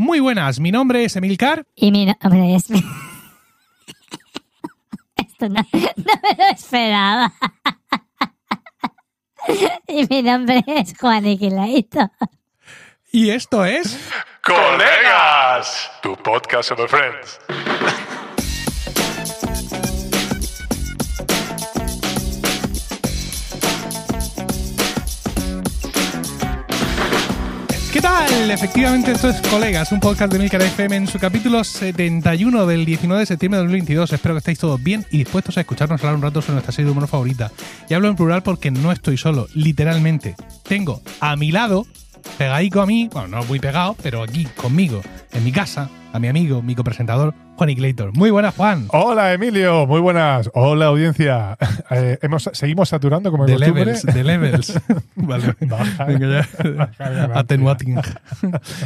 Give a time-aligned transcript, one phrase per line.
[0.00, 1.66] Muy buenas, mi nombre es Emilcar.
[1.74, 2.70] Y mi nombre es...
[5.16, 7.34] Esto no, no me lo esperaba.
[9.86, 12.10] Y mi nombre es Juan Iquilaito.
[13.12, 14.10] Y esto es.
[14.42, 17.38] Colegas, tu podcast sobre Friends.
[28.28, 33.20] Efectivamente, esto es Colegas, un podcast de Milcar FM en su capítulo 71 del 19
[33.20, 34.12] de septiembre de 2022.
[34.12, 36.86] Espero que estéis todos bien y dispuestos a escucharnos hablar un rato sobre nuestra serie
[36.86, 37.50] de humor favorita.
[37.88, 40.34] Y hablo en plural porque no estoy solo, literalmente.
[40.68, 41.86] Tengo a mi lado,
[42.38, 45.00] pegadico a mí, bueno, no muy pegado, pero aquí conmigo,
[45.32, 48.16] en mi casa, a mi amigo, mi copresentador, Juan Iclator.
[48.16, 48.86] Muy buenas, Juan.
[48.88, 49.86] Hola, Emilio.
[49.86, 50.50] Muy buenas.
[50.54, 51.56] Hola, audiencia.
[51.92, 54.80] Eh, hemos, seguimos saturando como De levels, de levels.
[55.16, 55.56] vale.
[55.62, 56.04] Baja.
[56.04, 56.48] Venga, ya.
[56.76, 57.38] baja.
[57.40, 57.96] Atenuating.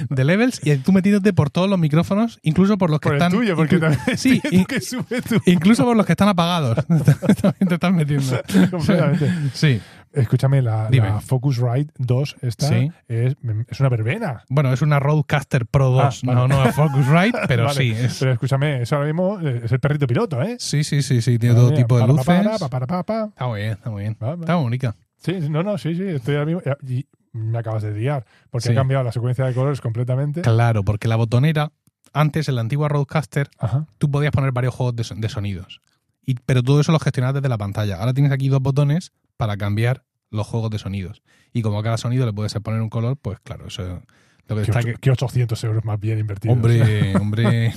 [0.08, 3.22] De levels y tú metiéndote por todos los micrófonos, incluso por los que Por el
[3.22, 3.32] están.
[3.32, 5.36] tuyo, porque también Sí, in- que sube tú.
[5.44, 6.78] incluso por los que están apagados.
[6.86, 8.40] También te estás metiendo.
[8.70, 9.30] Completamente.
[9.52, 9.80] Sí.
[10.14, 12.90] Escúchame, la, la Focusrite 2 esta Sí.
[13.08, 13.34] es,
[13.68, 14.44] es una verbena.
[14.48, 16.40] Bueno, es una Roadcaster Pro 2, Ah, vale.
[16.40, 17.76] no, no es Focusrite, pero Vale.
[17.76, 17.90] sí.
[17.92, 20.56] Es, Pero escúchame, eso ahora mismo eh, es el perrito piloto, ¿eh?
[20.58, 21.38] sí, sí, sí, sí.
[21.38, 22.24] Tiene todo mía, tipo de luces.
[22.26, 23.24] para, para, para.
[23.26, 24.16] Está muy bien, está muy bien.
[24.22, 24.40] Va, va.
[24.40, 24.94] Está bonita.
[25.18, 26.62] Sí, sí, no, no, sí, sí, estoy ahora mismo.
[26.88, 28.72] Y me acabas de liar, porque Sí.
[28.72, 30.42] he cambiado la secuencia de colores completamente.
[30.42, 31.72] Claro, porque la botonera,
[32.12, 33.86] antes en la antigua Roadcaster, Ajá.
[33.98, 35.80] tú podías poner varios juegos de, son- de sonidos.
[36.26, 37.96] Y, pero todo eso lo gestionabas desde la pantalla.
[37.96, 41.22] Ahora tienes aquí dos botones para cambiar los juegos de sonidos.
[41.52, 44.02] Y como a cada sonido le puedes poner un color, pues claro, eso
[44.48, 46.54] lo que ¿Qué, está ocho- que- qué 800 euros más bien invertidos?
[46.56, 47.72] Hombre, hombre.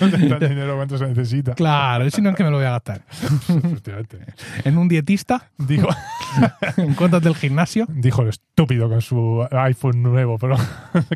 [0.00, 1.54] no te dan dinero cuánto se necesita.
[1.54, 3.02] Claro, si no es que me lo voy a gastar.
[4.64, 5.88] En un dietista, Dijo,
[6.76, 7.86] en cuentas del gimnasio.
[7.88, 10.56] dijo el estúpido con su iPhone nuevo, Pro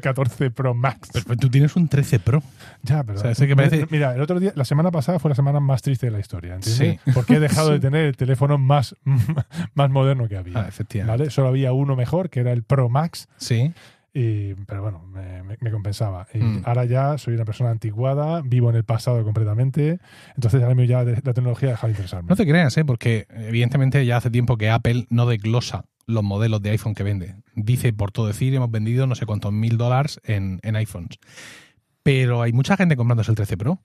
[0.01, 1.11] 14 Pro Max.
[1.13, 2.43] Pero tú tienes un 13 Pro.
[2.83, 3.19] ya, pero.
[3.19, 5.61] o sea, ese que parece- Mira, el otro día, la semana pasada fue la semana
[5.61, 6.55] más triste de la historia.
[6.55, 7.01] ¿entiendes?
[7.05, 7.11] Sí.
[7.13, 7.75] Porque he dejado Sí.
[7.75, 8.97] de tener el teléfono más,
[9.75, 10.61] más moderno que había.
[10.61, 11.19] Ah, efectivamente.
[11.23, 11.31] ¿Vale?
[11.31, 13.29] Solo había uno mejor, que era el Pro Max.
[13.37, 13.73] Sí.
[14.15, 16.27] Y, pero bueno, me, me- me compensaba.
[16.35, 16.63] Y Mm.
[16.67, 19.99] ahora ya soy una persona anticuada, vivo en el pasado completamente.
[20.35, 22.29] Entonces ahora mismo ya la tecnología ha dejado de interesarme.
[22.29, 22.85] No te creas, ¿eh?
[22.85, 27.37] porque evidentemente ya hace tiempo que Apple no desglosa los modelos de iPhone que vende.
[27.55, 31.19] Dice, por todo decir, hemos vendido no sé cuántos mil dólares en, en iPhones.
[32.03, 33.79] Pero hay mucha gente comprándose el 13 Pro.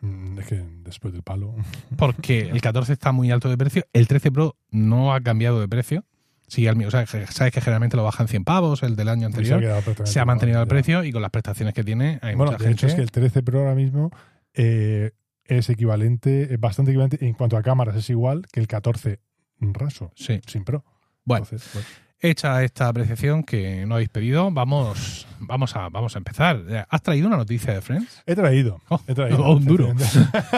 [0.00, 1.54] Mm, es que después del palo.
[1.96, 3.84] Porque el 14 está muy alto de precio.
[3.92, 6.04] El 13 Pro no ha cambiado de precio.
[6.46, 6.84] Sigue al.
[6.84, 9.56] O sea, sabes que generalmente lo bajan 100 pavos, el del año y se ha
[9.56, 10.06] anterior.
[10.06, 10.68] Se ha mantenido ya.
[10.68, 12.86] precio y con las prestaciones que tiene hay Bueno, mucha de hecho gente.
[12.86, 14.10] es que el 13 Pro ahora mismo
[14.54, 15.12] eh,
[15.44, 19.20] es equivalente, es bastante equivalente en cuanto a cámaras, es igual que el 14
[19.60, 20.40] raso, Sí.
[20.46, 20.84] sin Pro.
[21.24, 21.88] Bueno, Entonces, bueno.
[22.30, 26.86] Hecha esta apreciación que no habéis pedido, vamos, vamos, a, vamos a empezar.
[26.88, 28.22] ¿Has traído una noticia de Friends?
[28.26, 28.80] He traído.
[28.88, 29.44] Oh, he traído.
[29.44, 29.92] oh, un duro.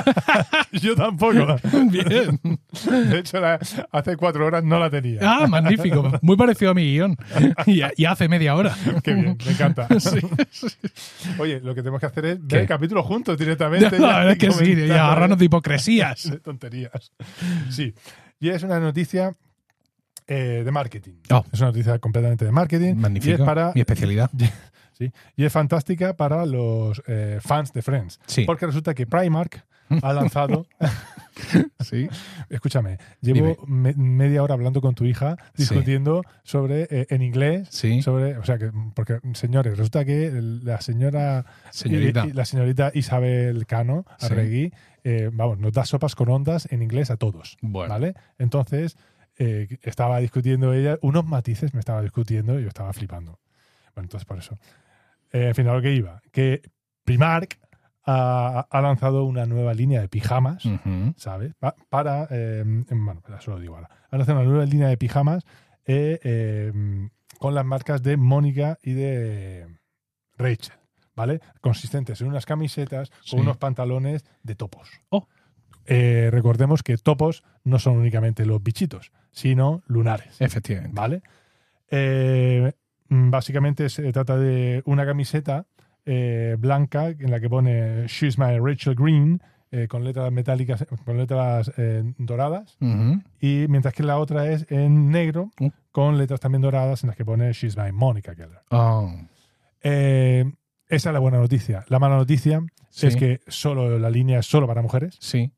[0.73, 1.57] Yo tampoco.
[1.91, 2.41] Bien.
[3.11, 3.59] De hecho, la-
[3.93, 5.19] hace cuatro horas no la tenía.
[5.23, 6.11] Ah, magnífico.
[6.23, 7.17] Muy parecido a mi guion.
[7.67, 8.75] Y, y hace media hora.
[9.03, 9.89] Qué bien, me encanta.
[9.99, 10.19] Sí.
[11.39, 13.99] Oye, lo que tenemos que hacer es ver el capítulo juntos directamente.
[13.99, 16.31] La verdad es que sí, y agarrarnos de hipocresías.
[16.31, 17.13] de tonterías.
[17.71, 17.93] Sí.
[18.39, 19.35] Y es una noticia
[20.27, 21.15] eh, de marketing.
[21.31, 21.45] Oh.
[21.53, 22.87] Es una noticia completamente de marketing.
[22.87, 23.45] Y es Magnífico.
[23.45, 23.73] para.
[23.75, 24.31] Mi especialidad.
[24.99, 28.19] Sí, y es fantástica para los eh, fans de Friends.
[28.25, 28.45] Sí.
[28.47, 29.63] Porque resulta que Primark
[30.01, 30.67] ha lanzado.
[31.81, 32.09] Sí.
[32.49, 37.69] Escúchame, llevo me- media hora hablando con tu hija discutiendo sobre eh, en inglés.
[37.71, 38.01] Sí.
[38.01, 42.27] Sobre, o sea que, porque, señores, resulta que la señora Señorita.
[42.33, 44.27] la señorita Isabel Cano Sí.
[44.33, 44.73] Arregui,
[45.05, 47.59] eh, vamos, nos da sopas con ondas en inglés a todos.
[47.61, 47.93] Bueno.
[47.93, 48.15] ¿Vale?
[48.39, 48.97] Entonces,
[49.39, 53.39] eh, estaba discutiendo ella, unos matices me estaba discutiendo y yo estaba flipando.
[53.95, 54.57] Bueno, entonces por eso.
[55.33, 56.63] Eh, al final lo que iba, que
[57.05, 57.59] Primark
[58.05, 60.63] ha, ha lanzado una nueva línea de pijamas.
[61.17, 61.55] ¿sabes?
[61.59, 63.89] Pa- para, eh, bueno, eso lo digo ahora.
[64.11, 65.45] Ha lanzado una nueva línea de pijamas
[65.87, 66.73] eh, eh,
[67.39, 69.67] con las marcas de Mónica y de
[70.39, 70.75] Rachel,
[71.15, 71.41] ¿vale?
[71.61, 73.33] Consistentes en unas camisetas Sí.
[73.33, 74.89] con unos pantalones de topos.
[75.11, 75.27] Oh.
[75.87, 80.95] Eh, recordemos que topos no son únicamente los bichitos, sino lunares, Efectivamente.
[80.95, 81.23] ¿vale?
[81.91, 82.73] Eh,
[83.09, 85.67] mm, básicamente se trata de una camiseta
[86.05, 89.41] eh, blanca en la que pone She's my Rachel Green
[89.89, 91.71] con letras metálicas, con letras
[92.17, 92.79] doradas
[93.41, 95.67] y mientras que la otra es en negro Mm.
[95.93, 98.61] con letras también doradas en las que pone She's my Monica Geller.
[98.71, 99.13] Oh.
[100.89, 101.85] Esa es la buena noticia.
[101.89, 103.09] La mala noticia Sí.
[103.09, 105.51] es que solo la línea es solo para mujeres Sí.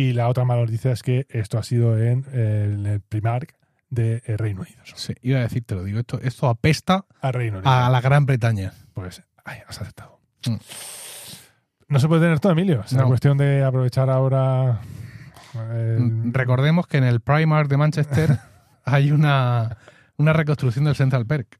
[0.00, 3.54] Y la otra mala noticia es que esto ha sido en el, Primark
[3.90, 4.80] de eh, Reino Unido.
[4.94, 5.12] Sí.
[5.22, 5.98] Iba a decirte lo digo.
[5.98, 7.68] Esto, esto apesta A Reino Unido.
[7.72, 8.72] a la Gran Bretaña.
[8.94, 10.20] Pues Ay, has aceptado.
[10.46, 10.54] Mm.
[11.88, 12.82] No se puede tener todo, Emilio.
[12.84, 14.80] Es una cuestión de aprovechar ahora.
[15.54, 18.38] eh, Mm, Recordemos que en el Primark de Manchester
[18.84, 19.78] hay una,
[20.16, 21.58] una reconstrucción del Central Perk.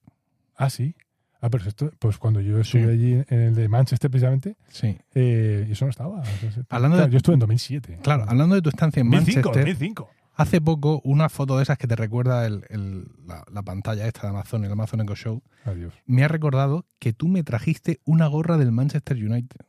[0.55, 0.94] Ah, sí.
[1.40, 2.79] Ah, pero esto, pues cuando yo Sí.
[2.79, 4.99] estuve allí en el de Manchester, precisamente, Sí.
[5.14, 6.23] eh, y eso no estaba.
[6.69, 7.99] Hablando de- Yo estuve en 2007.
[8.02, 10.11] Claro, hablando de tu estancia en 2005, Manchester, 2005.
[10.35, 14.23] hace poco una foto de esas que te recuerda el- el- la, la pantalla esta
[14.23, 15.94] de Amazon, el Amazon Echo Show, Adiós.
[16.06, 19.61] me ha recordado que tú me trajiste una gorra del Manchester United,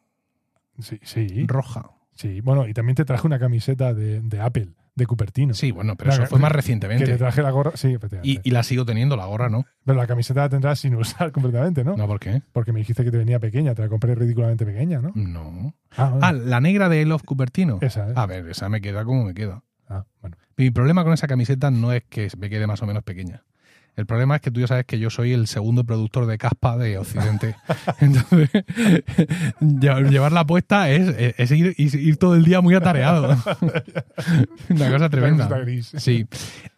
[0.80, 1.46] Sí, sí.
[1.48, 1.92] roja.
[2.16, 4.70] Sí, bueno, y también te traje una camiseta de, de Apple,
[5.00, 5.54] de Cupertino.
[5.56, 7.18] Sí, bueno, pero La eso que- fue más Que te recientemente.
[7.18, 8.42] traje la gorra, sí, efectivamente.
[8.44, 9.66] Y, y la sigo teniendo, la gorra no.
[9.84, 11.98] Pero la camiseta la tendrás sin usar completamente, ¿no?
[11.98, 12.44] No, ¿por qué?
[12.54, 15.12] Porque me dijiste que te venía pequeña, te la compré ridículamente pequeña, ¿no?
[15.16, 15.74] No.
[15.98, 17.80] Ah, Ah, la negra de I Love Cupertino.
[17.82, 18.14] esa, ¿eh?
[18.16, 19.64] A ver, esa me queda como me queda.
[19.88, 20.38] Ah, bueno.
[20.58, 23.44] Mi problema con esa camiseta no es que me quede más o menos pequeña.
[23.96, 26.78] El problema es que tú ya sabes que yo soy el segundo productor de caspa
[26.78, 27.56] de Occidente.
[28.00, 28.50] Entonces,
[29.60, 33.30] lle- llevarla puesta es, es- es ir, ir- todo el día muy atareado.
[34.70, 35.48] Una cosa tremenda.
[35.98, 36.28] Sí.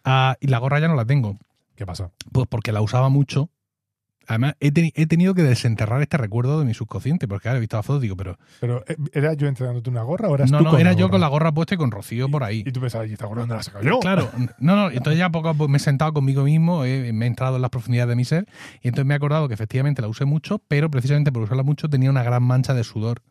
[0.04, 1.38] Ah, y la gorra ya no la tengo.
[1.76, 2.10] ¿Qué pasa?
[2.32, 3.50] Pues porque la usaba mucho.
[4.26, 7.60] Además, he, teni- he tenido que desenterrar este recuerdo de mi subconsciente, porque ahora he
[7.60, 10.50] visto la foto y digo, pero Pero, eh, ¿era yo entrenándote una gorra o eras
[10.50, 11.10] no, tú no, con era la yo gorra?
[11.12, 12.62] con la gorra puesta y con Rocío por ahí.
[12.66, 13.98] Y tú pensabas, ¿y esta gorra dónde la he sacado yo?
[14.00, 17.24] Claro, no, no, entonces ya poco a poco me he sentado conmigo mismo, he- me
[17.24, 18.46] he entrado en las profundidades de mi ser
[18.82, 21.88] y entonces me he acordado que efectivamente la usé mucho, pero precisamente por usarla mucho
[21.88, 23.22] tenía una gran mancha de sudor.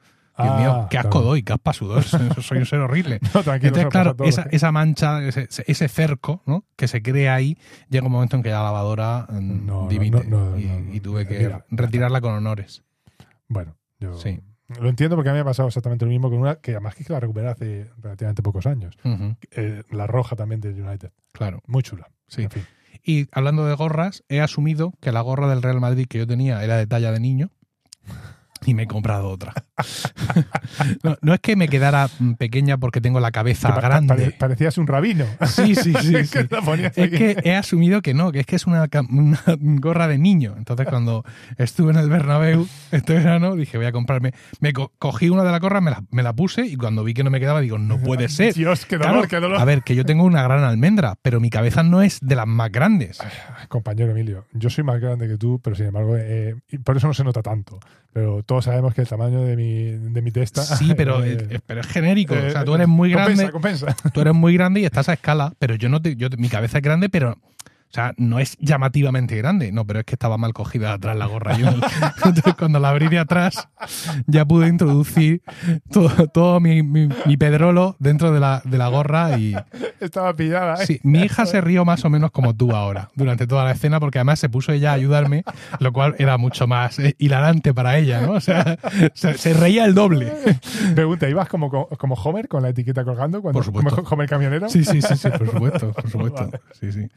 [0.43, 1.25] Dios Ah, mío, qué asco claro.
[1.27, 2.03] doy, qué aspa sudor,
[2.41, 3.19] soy un ser horrible.
[3.33, 6.65] No, Entonces, claro, esa, esa mancha, ese, ese cerco ¿no?
[6.75, 7.57] que se crea ahí,
[7.89, 12.33] llega un momento en que la lavadora mm, No, y, tuve que Mira, retirarla con
[12.33, 12.83] honores.
[13.47, 14.39] Bueno, yo Sí.
[14.79, 16.95] lo entiendo porque a mí me ha pasado exactamente lo mismo con una que además
[16.95, 18.95] que la recuperé hace relativamente pocos años.
[19.51, 21.11] Eh, la roja también de United.
[21.31, 22.07] claro, Muy chula.
[22.27, 22.43] sí.
[22.43, 22.63] En fin.
[23.03, 26.63] Y hablando de gorras, he asumido que la gorra del Real Madrid que yo tenía
[26.63, 27.49] era de talla de niño
[28.65, 29.53] y me he comprado otra.
[31.03, 34.07] no, no es que me quedara pequeña porque tengo la cabeza Que grande.
[34.07, 35.25] pare- parecías un rabino.
[35.47, 36.13] Sí, sí, sí.
[36.31, 39.39] Que Es que he asumido que no, que es que es una, una
[39.79, 40.55] gorra de niño.
[40.57, 41.23] Entonces, cuando
[41.57, 44.33] estuve en el Bernabéu este verano, dije, voy a comprarme.
[44.59, 47.13] Me co- cogí una de la gorra, me la, me la puse y cuando vi
[47.13, 48.53] que no me quedaba, digo, no puede ser.
[48.53, 49.59] Dios, qué Claro, dolor, qué dolor.
[49.59, 52.47] A ver, que yo tengo una gran almendra, pero mi cabeza no es de las
[52.47, 53.19] más grandes.
[53.67, 57.13] Compañero Emilio, yo soy más grande que tú, pero sin embargo, eh, por eso no
[57.13, 57.79] se nota tanto.
[58.13, 60.61] Pero todos sabemos que el tamaño de mi, de mi testa.
[60.61, 62.33] Sí, pero, eh, es, pero es genérico.
[62.33, 63.51] o sea, tú eh, eres muy compensa, grande.
[63.53, 66.49] Compensa, Tú eres muy grande y estás a escala, pero yo no te, yo, mi
[66.49, 67.37] cabeza es grande, pero
[67.91, 69.71] o sea, no es llamativamente grande.
[69.73, 71.57] No, pero es que estaba mal cogida atrás la gorra.
[71.57, 73.67] Yo, entonces, cuando la abrí de atrás,
[74.27, 75.41] ya pude introducir
[75.91, 79.55] todo, todo mi, mi- mi pedrolo dentro de la, de la gorra y
[79.99, 80.81] Estaba pillada.
[80.81, 80.85] ¿eh?
[80.85, 83.99] sí, mi hija se rió más o menos como tú ahora, durante toda la escena,
[83.99, 85.43] porque además se puso ella a ayudarme,
[85.79, 88.31] lo cual era mucho más eh, hilarante para ella, ¿no?
[88.33, 88.77] O sea,
[89.13, 90.31] se, se reía el doble.
[90.95, 93.41] Pregunta, ¿ibas como, como Homer con la etiqueta colgando?
[93.41, 93.95] Cuando, Por supuesto.
[93.97, 94.69] Como Homer camionero.
[94.69, 96.49] Sí, sí, sí, sí, por supuesto, por supuesto.
[96.79, 97.07] Sí, sí.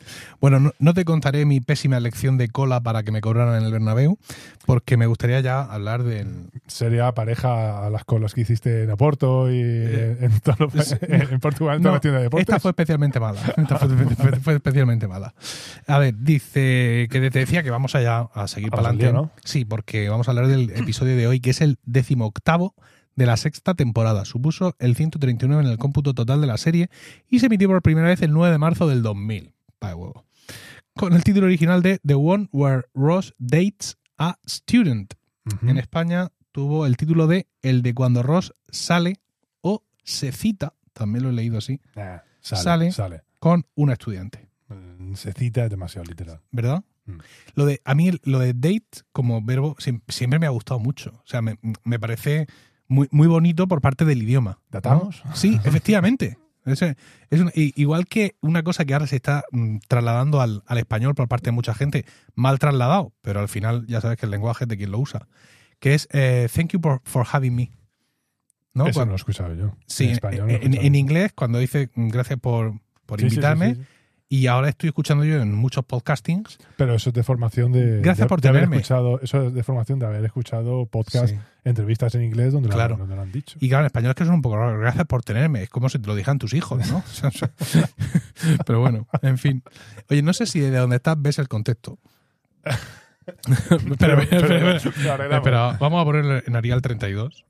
[0.41, 3.65] Bueno, no, no te contaré mi pésima elección de cola para que me cobraran en
[3.65, 4.19] el Bernabéu,
[4.67, 6.51] porque me gustaría ya hablar del...
[6.67, 10.69] Sería pareja a las colas que hiciste en Oporto y en, todo
[11.03, 12.49] en Portugal, en toda No, la tienda de deportes.
[12.49, 13.41] esta fue especialmente mala.
[13.57, 15.35] Esta fue, fue- fue especialmente mala.
[15.87, 19.31] A ver, dice que te decía que vamos allá a seguir para adelante.
[19.45, 22.75] Sí, porque vamos a hablar del episodio de hoy, que es el decimoctavo
[23.17, 24.25] de la sexta temporada.
[24.25, 26.89] Supuso el 139 en el cómputo total de la serie
[27.29, 29.53] y se emitió por primera vez el 9 de marzo del 2000.
[29.79, 30.25] Pa' de huevo.
[30.97, 35.15] Con el título original de The One Where Ross Dates a Student.
[35.63, 39.21] En España tuvo el título de El de cuando Ross sale
[39.61, 42.93] o se cita, también lo he leído así, Nah, sale, Sale.
[42.93, 43.23] sale.
[43.41, 44.49] con una estudiante.
[44.69, 46.41] Mm, Se cita es demasiado literal.
[46.53, 46.83] ¿Verdad?
[47.07, 47.19] Mm.
[47.57, 51.11] Lo de, a mí lo de date como verbo siem- siempre, me ha gustado mucho.
[51.25, 52.47] O sea, me, me parece
[52.89, 54.53] muy, muy bonito por parte del idioma.
[54.53, 54.67] ¿no?
[54.71, 55.23] ¿Datamos?
[55.35, 56.39] Sí, efectivamente.
[56.65, 60.79] Es, es un- igual que una cosa que ahora se está mm, trasladando al, al
[60.79, 62.05] español por parte de mucha gente,
[62.35, 65.29] mal trasladado, pero al final ya sabes que el lenguaje es de quien lo usa,
[65.79, 67.71] que es eh, thank you for, for having me.
[68.73, 68.87] ¿no?
[68.87, 69.77] Eso Cuando- no lo he escuchado yo.
[69.87, 73.87] sí, en en, en- inglés, cuando dice mm, gracias por, por sí, invitarme, sí, sí.
[74.37, 76.59] Y ahora estoy escuchando yo en muchos podcastings.
[76.77, 78.01] Pero eso es de formación de.
[78.01, 78.77] Gracias de- por de haber tenerme.
[78.77, 79.21] escuchado.
[79.21, 81.39] Eso es de formación de haber escuchado podcast, Sí.
[81.65, 82.97] entrevistas en inglés donde, lo- Claro.
[82.97, 83.57] donde lo han dicho.
[83.61, 84.79] Y claro, en español es que son un poco raro.
[84.79, 85.63] Gracias por tenerme.
[85.63, 87.03] Es como si te lo dijeran tus hijos, ¿no?
[88.67, 89.63] Pero bueno, en fin.
[90.11, 91.99] Oye, no sé si de donde estás ves el contexto.
[93.71, 93.97] Espera.
[94.29, 94.85] pero arreglamos.
[94.87, 97.45] Espera, vamos a poner en Arial 32.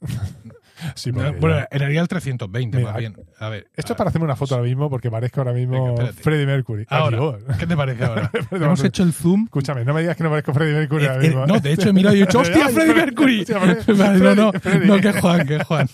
[0.94, 3.16] Sí, No, porque bueno, ya- en realidad el 320, Mira, más bien.
[3.38, 3.68] A ver.
[3.76, 6.12] Esto es para hacerme una foto ahora mismo porque parezco ahora mismo Venga.
[6.12, 6.86] Freddie Mercury.
[6.88, 7.18] Ahora,
[7.58, 8.30] ¿qué te parece ahora?
[8.50, 9.44] Hemos hecho el zoom.
[9.44, 11.46] Escúchame, no me digas que no parezco Freddie Mercury Eh, ahora eh, mismo.
[11.46, 13.46] no, de hecho he mirado y he dicho, ¡hostia, Freddie Fre- Mercury!
[14.18, 15.88] no, no, no, que Juan, que Juan.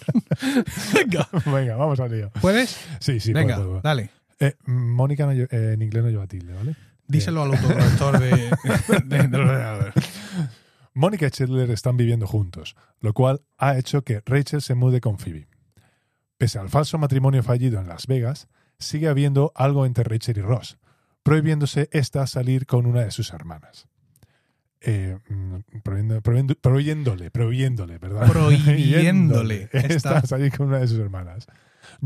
[0.94, 2.30] Venga, Venga, vamos al lío.
[2.40, 2.78] ¿puedes?
[3.00, 3.80] Sí, sí, Venga, puedo, puedo.
[3.82, 4.10] dale.
[4.40, 6.74] Eh, Mónica no eh, en inglés no lleva tilde, ¿vale?
[7.06, 8.50] Díselo al autocorrector de,
[9.04, 9.92] de- del ordenador.
[10.94, 15.18] Mónica y Chandler están viviendo juntos, lo cual ha hecho que Rachel se mude con
[15.18, 15.48] Phoebe.
[16.36, 20.78] Pese al falso matrimonio fallido en Las Vegas, sigue habiendo algo entre Rachel y Ross,
[21.22, 23.86] prohibiéndose esta salir con una de sus hermanas.
[24.80, 28.26] Eh, mm, prohibiendo- prohibiendo- prohibiéndole, prohibiéndole, ¿verdad?
[28.32, 29.68] Prohibiéndole.
[29.72, 31.46] Esta salir con una de sus hermanas.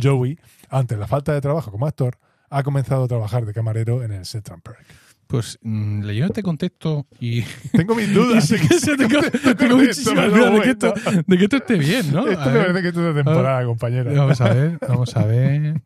[0.01, 0.39] Joey,
[0.69, 2.19] ante la falta de trabajo como actor,
[2.51, 4.85] ha comenzado a trabajar de camarero en el Central Park.
[5.27, 8.45] Pues mm, leyendo este contexto y, Tengo mis dudas.
[8.49, 9.21] sí que se tengo,
[9.59, 10.95] tengo muchísimas dudas de que, esto,
[11.27, 12.27] de que esto esté bien, ¿no?
[12.29, 14.13] Esto A me ver, parece que es una temporada, compañera.
[14.13, 15.83] vamos a ver, vamos a ver.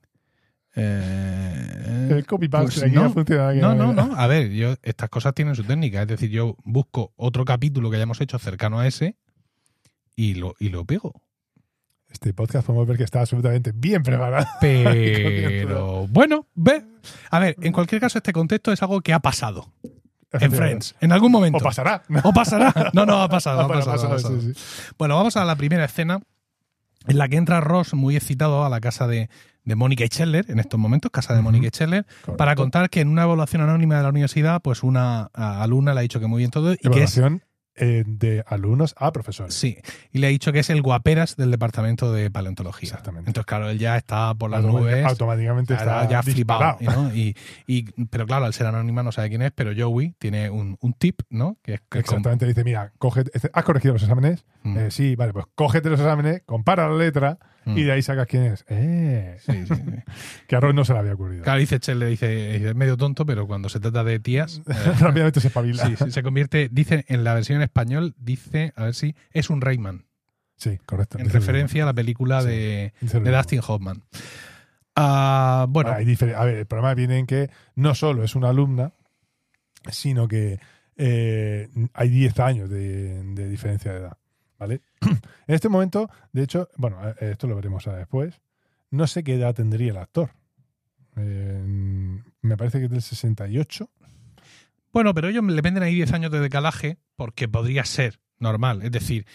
[0.80, 4.14] Eh, El copy-paste pues aquí no, no de No, no, no.
[4.16, 6.02] A ver, yo, estas cosas tienen su técnica.
[6.02, 9.16] Es decir, yo busco otro capítulo que hayamos hecho cercano a ese
[10.14, 11.23] y lo, y lo pego.
[12.10, 14.46] Este podcast podemos ver que está absolutamente bien preparado.
[14.60, 16.84] Pero bueno, ve.
[17.30, 19.72] A ver, en cualquier caso, este contexto es algo que ha pasado
[20.32, 21.58] en Friends, en algún momento.
[21.58, 22.02] O pasará.
[22.24, 22.90] O pasará.
[22.92, 23.60] No, no, ha pasado.
[23.60, 24.40] Ha bueno, pasado, ha pasado, pasado.
[24.40, 24.92] sí, sí.
[24.98, 26.20] Bueno, vamos a la primera escena
[27.06, 29.30] en la que entra Ross muy excitado a la casa de,
[29.64, 31.42] de Mónica y Scheller, en estos momentos, casa de.
[31.42, 32.36] Mónica y Scheller, Correcto.
[32.36, 36.02] para contar que en una evaluación anónima de la universidad, pues una alumna le ha
[36.02, 37.42] dicho que muy bien todo y que es Evaluación
[37.80, 39.54] eh, de alumnos a profesores.
[39.54, 39.78] Sí,
[40.12, 42.88] y le ha dicho que es el guaperas del departamento de paleontología.
[42.88, 43.30] Exactamente.
[43.30, 45.04] Entonces, claro, él ya está por las nubes.
[45.04, 46.78] Automáticamente está ya flipado.
[47.14, 47.35] Y,
[47.66, 50.92] y- pero claro, al ser anónima no sabe quién es, pero Joey tiene un, un
[50.92, 51.56] tip, ¿no?
[51.62, 54.44] Que es que Exactamente, dice, mira, cógete, este, ¿has corregido los exámenes?
[54.62, 54.78] Mm.
[54.78, 57.78] Eh, sí, vale, pues cógete los exámenes, compara la letra Mm.
[57.78, 58.64] y de ahí sacas quién es.
[58.68, 59.82] Eh, Sí, sí, sí.
[60.48, 61.44] que a Ron no se le había ocurrido.
[61.44, 64.92] Claro, dice Chel, le dice, es medio tonto, pero cuando se trata de tías, eh,
[65.00, 65.87] Rápidamente se espabila.
[65.87, 69.50] sí, sí, se convierte, dice en la versión en español, dice, a ver si, es
[69.50, 70.06] un Rayman,
[70.56, 71.18] Sí, correcto.
[71.18, 73.20] en referencia a la película de, de.
[73.30, 74.02] Dustin Hoffman.
[74.96, 78.92] Ah, bueno, Hay a ver, el problema viene en que no solo es una alumna,
[79.92, 80.58] sino que
[80.96, 84.18] eh, hay 10 años de, de diferencia de edad.
[84.58, 84.80] ¿Vale?
[85.02, 88.40] en este momento, de hecho, bueno, eh, esto lo veremos ahora después.
[88.90, 90.30] No sé qué edad tendría el actor.
[91.16, 91.62] Eh,
[92.42, 93.90] me parece que es del 68.
[94.92, 98.82] Bueno, pero ellos le venden ahí 10 años de decalaje porque podría ser normal.
[98.82, 99.26] Es decir,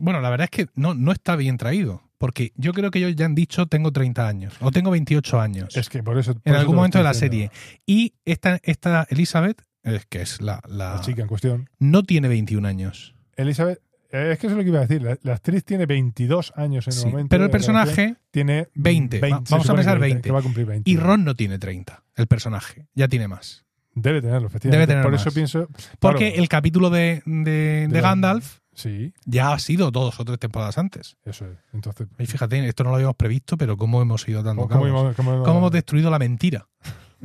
[0.00, 2.02] bueno, la verdad es que no, no está bien traído.
[2.18, 5.76] Porque yo creo que ellos ya han dicho tengo 30 años o tengo 28 años
[5.76, 6.34] Es que por eso.
[6.34, 7.50] por en algún momento de la serie.
[7.84, 11.68] Y esta, esta Elizabeth, eh, que es la, la- La chica en cuestión.
[11.80, 13.16] no tiene 21 años.
[13.34, 13.80] Elizabeth,
[14.12, 15.02] es que eso es lo que iba a decir.
[15.02, 17.30] La, la actriz tiene 22 años en Sí, el momento.
[17.30, 19.20] pero el personaje tiene 20.
[19.20, 20.22] Va- se vamos a pensar que 20.
[20.22, 20.90] Que va a cumplir 20.
[20.90, 22.86] y Ron no tiene 30, el personaje.
[22.94, 23.64] Ya tiene más.
[23.94, 24.76] Debe tenerlo, efectivamente.
[24.78, 25.20] Debe tener Por más.
[25.20, 25.68] eso pienso.
[25.98, 30.38] Porque claro, el capítulo de, de, de Gandalf Sí, ya ha sido dos o tres
[30.38, 31.18] temporadas antes.
[31.26, 31.58] eso es.
[31.74, 35.14] Entonces, Y fíjate, esto no lo habíamos previsto, pero cómo hemos ido dando ¿cómo, hemos-
[35.14, 36.68] cómo- cómo hemos destruido la mentira,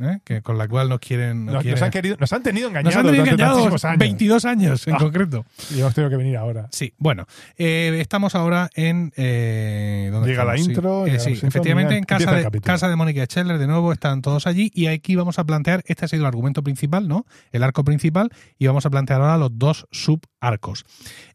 [0.00, 0.20] ¿eh?
[0.24, 1.44] que con la cual nos quieren.
[1.46, 3.84] Nos, nos, quieren- nos han querido, nos han tenido nos engañados han tenido engañados tantísimos
[3.84, 3.98] años.
[3.98, 4.98] 22 años en Ah.
[4.98, 5.44] concreto.
[5.74, 6.68] Y hemos tenido que venir ahora.
[6.72, 7.26] Sí, bueno,
[7.56, 9.12] eh, estamos ahora en.
[9.16, 10.64] Eh, ¿dónde Llega la estamos?
[10.66, 10.70] Sí.
[10.72, 14.22] intro, llega sí, intro, efectivamente, en casa de, casa de Mónica Scheller, de nuevo, están
[14.22, 14.70] todos allí.
[14.74, 15.82] Y aquí vamos a plantear.
[15.86, 17.26] Este ha sido el argumento principal, ¿no?
[17.52, 18.30] El arco principal.
[18.58, 20.84] Y vamos a plantear ahora los dos subarcos.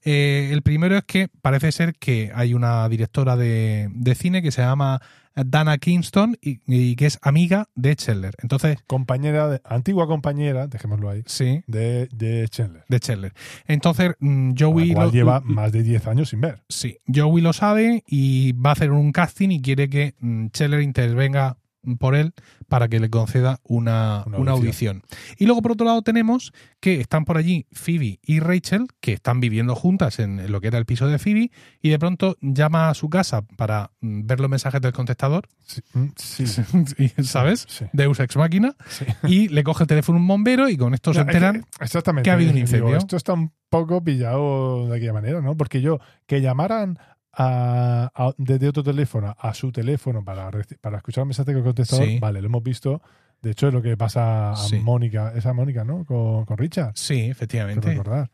[0.03, 4.62] El primero es que parece ser que hay una directora de, de cine que se
[4.62, 5.01] llama
[5.36, 8.36] Dana Kingston y, y que es amiga de Scheller.
[8.42, 12.84] Entonces, Compañera, de- antigua compañera, dejémoslo ahí, sí, de, de Chandler.
[12.88, 13.34] de Scheller.
[13.68, 16.62] Entonces, mm, Joey lo- lleva más de 10 años sin ver.
[16.70, 20.82] Sí, Joey lo sabe y va a hacer un casting y quiere que mm, Scheller
[20.82, 21.58] intervenga
[22.00, 22.34] por él
[22.68, 25.04] para que le conceda una, Una una audición.
[25.38, 29.40] Y luego, por otro lado, tenemos que están por allí Phoebe y Rachel, que están
[29.40, 32.94] viviendo juntas en lo que era el piso de Phoebe, y de pronto llama a
[32.94, 35.82] su casa para mm, ver los mensajes del contestador, Sí.
[35.94, 36.46] mm, sí.
[37.24, 37.68] ¿sabes?
[37.94, 38.75] Deus ex máquina,
[39.24, 41.66] y le coge el teléfono un bombero y con esto se No, es que- enteran.
[41.80, 42.98] ha habido un Digo, incendio.
[42.98, 45.56] esto está un poco pillado de aquella manera, ¿no?
[45.58, 46.98] Porque yo, que llamaran
[47.34, 50.50] a, a- desde otro teléfono a su teléfono para,
[50.82, 52.20] para escuchar el mensaje del contestador, Sí.
[52.20, 53.02] vale, lo hemos visto.
[53.42, 54.80] De hecho, es lo que pasa a Sí.
[54.80, 56.06] Mónica, esa Mónica, ¿no?
[56.06, 57.90] Con, con Richard, Sí, efectivamente.
[57.90, 58.30] recordar.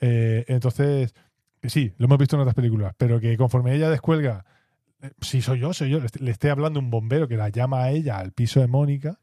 [0.00, 1.14] Eh, entonces,
[1.64, 4.44] sí, lo hemos visto en otras películas, pero que conforme ella descuelga,
[5.02, 7.90] eh, sí, soy yo, soy yo, le esté hablando un bombero que la llama a
[7.90, 9.18] ella al piso de Mónica.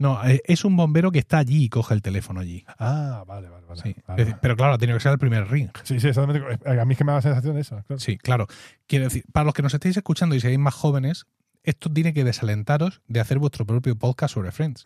[0.00, 2.64] No, eh, es un bombero que está allí y coge el teléfono allí.
[2.78, 3.66] Ah, vale, vale.
[3.68, 3.94] vale, Sí.
[4.08, 4.38] vale, Es decir, vale.
[4.40, 5.68] pero claro, ha tenido que ser el primer ring.
[5.84, 6.58] Sí, sí, exactamente.
[6.80, 7.82] A mí es que me da la sensación de eso.
[7.86, 8.00] claro.
[8.00, 8.46] Sí, claro.
[8.86, 11.26] Quiero decir, para los que nos estéis escuchando y seáis más jóvenes,
[11.62, 14.84] esto tiene que desalentaros de hacer vuestro propio podcast sobre Friends.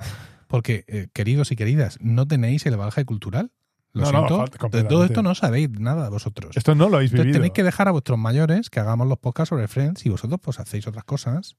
[0.49, 3.53] Porque, eh, queridos y queridas, no tenéis el bagaje cultural.
[3.93, 4.59] Lo No, no, siento.
[4.59, 6.57] falta de todo esto no sabéis nada vosotros.
[6.57, 7.39] Esto no lo habéis Entonces vivido.
[7.39, 10.59] tenéis que dejar a vuestros mayores que hagamos los podcasts sobre Friends y vosotros pues
[10.59, 11.57] hacéis otras cosas,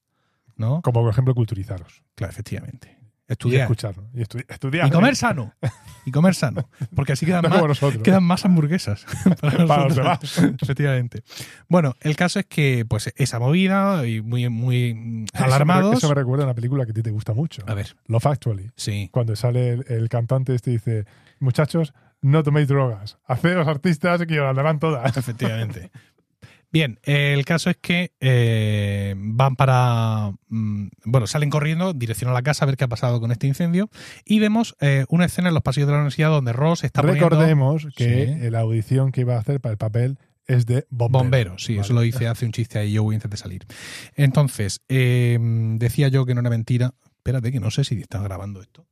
[0.56, 0.82] ¿no?
[0.82, 2.02] Como por ejemplo culturizaros.
[2.14, 2.95] Claro, efectivamente.
[3.28, 3.68] Y Estudiar.
[4.14, 4.86] Y estudi- estudiar.
[4.86, 5.52] Y comer sano.
[6.06, 6.68] Y comer sano.
[6.94, 9.04] Porque así quedan, No más, quedan más hamburguesas
[9.40, 10.20] para, Para los demás.
[10.62, 11.22] Efectivamente.
[11.68, 15.96] Bueno, el caso es que pues esa movida y muy, muy Eso me- alarmados.
[15.96, 17.64] Eso me recuerda a una película que a ti te gusta mucho.
[17.66, 18.70] A ver, Love Actually.
[18.76, 19.08] sí.
[19.10, 21.06] Cuando sale el, el cantante este y dice,
[21.40, 21.92] muchachos,
[22.22, 23.18] no toméis drogas.
[23.26, 25.16] Haceros artistas que os las darán todas.
[25.16, 25.90] Efectivamente.
[26.72, 30.32] Bien, el caso es que eh, van para.
[30.48, 33.46] mm, bueno, salen corriendo, dirección a la casa a ver qué ha pasado con este
[33.46, 33.88] incendio.
[34.24, 37.28] Y vemos eh, una escena en los pasillos de la universidad donde Ross está poniendo.
[37.28, 38.50] Recordemos que Sí.
[38.50, 41.22] la audición que iba a hacer para el papel es de bombero.
[41.24, 43.64] Bombero, sí, eso lo dice, hace un chiste ahí Joey antes de salir.
[44.14, 45.38] Entonces, eh,
[45.76, 46.94] decía yo que no era mentira.
[47.16, 48.86] Espérate, que no sé si está grabando esto.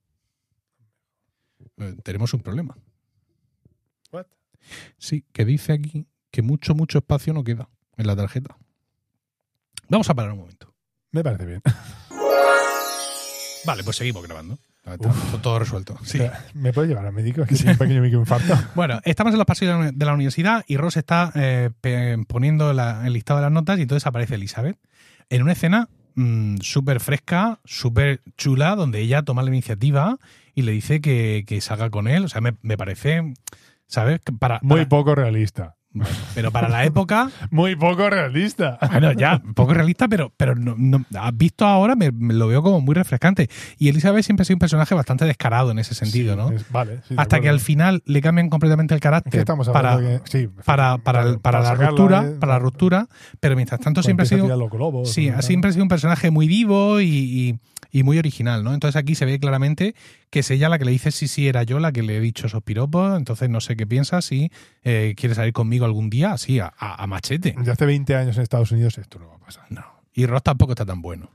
[2.03, 2.77] Tenemos un problema.
[4.13, 4.27] What?
[4.99, 8.57] Sí, que dice aquí que mucho, mucho espacio no queda en la tarjeta.
[9.89, 10.75] Vamos a parar un momento.
[11.13, 11.63] Me parece bien.
[13.65, 14.59] Vale, pues seguimos grabando.
[15.43, 15.97] Todo resuelto.
[16.03, 16.19] Sí.
[16.55, 17.43] ¿Me puede llevar al médico?
[17.43, 18.53] Es que tengo un pequeño microinfarto.
[18.75, 21.71] Bueno, estamos en los pasillos de la universidad y Ross está eh,
[22.27, 24.77] poniendo la- el listado de las notas y entonces aparece Elizabeth
[25.31, 30.19] en una escena mm, súper fresca, súper chula, donde ella toma la iniciativa
[30.53, 32.25] y le dice que, que salga con él.
[32.25, 33.33] O sea, me, me parece,
[33.87, 34.21] ¿sabes?
[34.41, 35.77] Para, Muy poco realista.
[36.35, 38.79] Pero para la época, Muy poco realista.
[38.91, 42.63] bueno, ya, poco realista, pero, pero no, no- has visto ahora, me, me lo veo
[42.63, 43.49] como muy refrescante.
[43.79, 46.51] Y Elizabeth siempre ha sido un personaje bastante descarado en ese sentido, Sí, ¿no?
[46.51, 47.01] es- vale.
[47.09, 50.99] sí, Hasta que al final le cambian completamente el carácter estamos para, que- sí, para,
[50.99, 53.09] para, el- para la sacarla ruptura, para la ruptura,
[53.41, 55.39] pero mientras tanto cuando siempre ha sido los globos, sí, ¿no?
[55.39, 57.59] ha siempre ha sido un personaje muy vivo y, y-
[57.93, 58.75] y muy original, ¿no?
[58.75, 59.95] Entonces aquí se ve claramente
[60.31, 62.21] que es ella la que le dice sí, sí, era yo la que le he
[62.21, 64.51] dicho esos piropos, entonces no sé qué piensas, si
[64.83, 66.73] eh, quieres salir conmigo algún día, así, a,
[67.07, 67.55] machete.
[67.59, 69.65] De hace 20 años en Estados Unidos esto no va a pasar.
[69.71, 69.85] No.
[70.13, 71.31] Y Ross tampoco está tan bueno.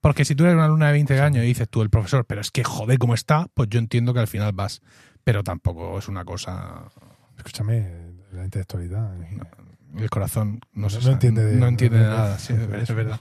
[0.00, 2.40] Porque si tú eres una alumna de 20 años y dices tú, el profesor, pero
[2.40, 4.82] es que joder cómo está, pues yo entiendo que al final vas.
[5.24, 6.90] Pero tampoco es una cosa
[7.36, 7.88] Escúchame,
[8.32, 9.16] la intelectualidad.
[9.98, 12.82] El corazón no, No- se no sabe, entiende de- no entiende de nada, sí, de
[12.82, 13.20] es, verdad.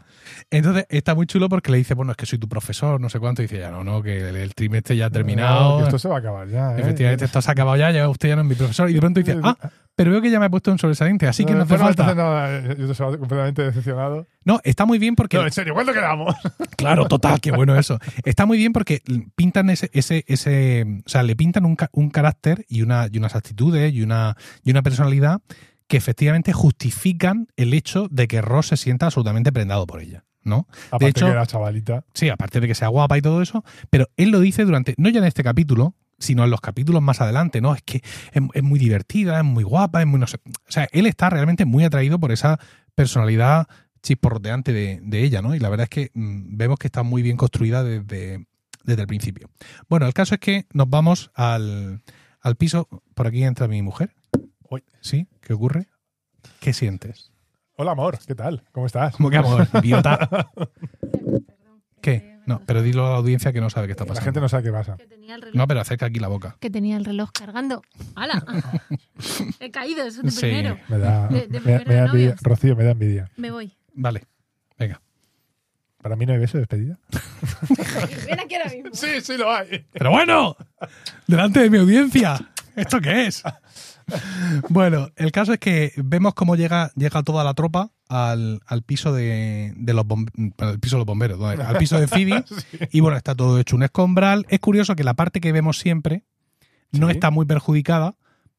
[0.49, 3.19] Entonces está muy chulo porque le dice, bueno, es que soy tu profesor, no sé
[3.19, 5.83] cuánto, y dice, ya no, no, que el, el trimestre ya ha terminado, No, que
[5.85, 6.75] esto se va a acabar ya.
[6.77, 6.81] ¿eh?
[6.81, 8.99] efectivamente esto se ha acabado ya, ya usted ya no es mi profesor, y de
[8.99, 9.57] pronto dice, ah,
[9.95, 12.03] pero veo que ya me he puesto un sobresaliente, así que no te Bueno, falta.
[12.11, 14.25] entonces nada, yo estaba completamente decepcionado.
[14.45, 15.37] No, está muy bien porque...
[15.37, 16.35] No, en serio, ¿cuánto quedamos?
[16.77, 17.99] Claro, total, qué bueno eso.
[18.25, 19.03] Está muy bien porque
[19.35, 23.35] pintan ese, ese, ese, o sea, le pintan un, un carácter y, una, y unas
[23.35, 25.41] actitudes y una, y una personalidad
[25.91, 30.65] que efectivamente justifican el hecho de que Ross se sienta absolutamente prendado por ella, ¿no?
[30.87, 32.05] Aparte hecho- que era chavalita.
[32.13, 35.09] Sí, aparte de que sea guapa y todo eso, pero él lo dice durante, no
[35.09, 37.75] ya en este capítulo, sino en los capítulos más adelante, ¿no?
[37.75, 37.97] Es que
[38.31, 40.37] es, es muy divertida, es muy guapa, es muy no sé.
[40.45, 42.57] O sea, él está realmente muy atraído por esa
[42.95, 43.67] personalidad
[44.01, 45.55] chisporroteante de, de ella, ¿no?
[45.55, 48.45] Y la verdad es que mm, vemos que está muy bien construida desde,
[48.85, 49.49] desde el principio.
[49.89, 52.01] Bueno, el caso es que nos vamos al,
[52.41, 52.87] al piso.
[53.13, 54.13] Por aquí entra mi mujer.
[54.71, 54.83] Uy.
[55.01, 55.27] ¿Sí?
[55.41, 55.87] ¿Qué ocurre?
[56.61, 57.31] ¿Qué sientes?
[57.75, 58.63] Hola, amor, ¿qué tal?
[58.71, 59.13] ¿Cómo estás?
[59.17, 59.67] ¿Cómo que amor?
[59.83, 60.47] Idiota.
[62.01, 62.37] ¿Qué?
[62.45, 64.25] No, pero dilo a la audiencia que no sabe qué está La pasando.
[64.25, 64.95] gente no sabe qué pasa.
[64.95, 66.55] Que tenía el reloj, No, pero acerca aquí la boca.
[66.61, 67.81] que tenía el reloj cargando.
[68.15, 68.43] ¡Hala!
[69.59, 70.39] He caído, eso de Sí.
[70.39, 70.79] primero.
[70.87, 72.25] Me da, De- de me, primero me da de envidia.
[72.29, 72.41] novios.
[72.41, 73.29] Rocío, me da envidia.
[73.35, 73.77] Me voy.
[73.93, 74.23] Vale.
[74.79, 75.01] Venga.
[76.01, 76.97] ¿Para mí no hay beso de despedida?
[78.25, 78.89] Ven aquí ahora mismo.
[78.93, 79.85] Sí, sí lo hay.
[79.91, 80.55] Pero bueno,
[81.27, 82.39] delante de mi audiencia.
[82.75, 83.43] ¿Esto qué es?
[84.69, 89.13] Bueno, el caso es que vemos cómo llega, llega toda la tropa al, al piso
[89.13, 90.05] de, de los
[90.59, 91.47] al piso de los bomberos, ¿no?
[91.47, 92.43] al piso de Phoebe.
[92.91, 94.45] Y bueno, está todo hecho un escombral.
[94.49, 96.23] Es curioso que la parte que vemos siempre
[96.91, 97.13] no Sí.
[97.13, 98.15] está muy perjudicada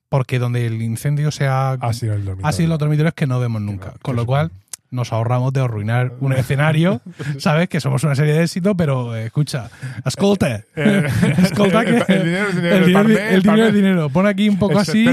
[0.09, 3.41] porque donde el incendio se ha, Ha sido el ha sido los dormitorios que no
[3.41, 3.95] vemos nunca.
[4.03, 4.51] Con lo cual
[4.93, 7.01] nos ahorramos de arruinar un escenario.
[7.39, 9.69] Sabes que somos una serie de éxito, pero eh, escucha,
[10.05, 10.63] escolta.
[10.77, 11.09] Eh,
[11.43, 14.11] escolta que el dinero es dinero, el dinero, el el dinero es dinero.
[14.11, 15.07] Pon aquí un poco así.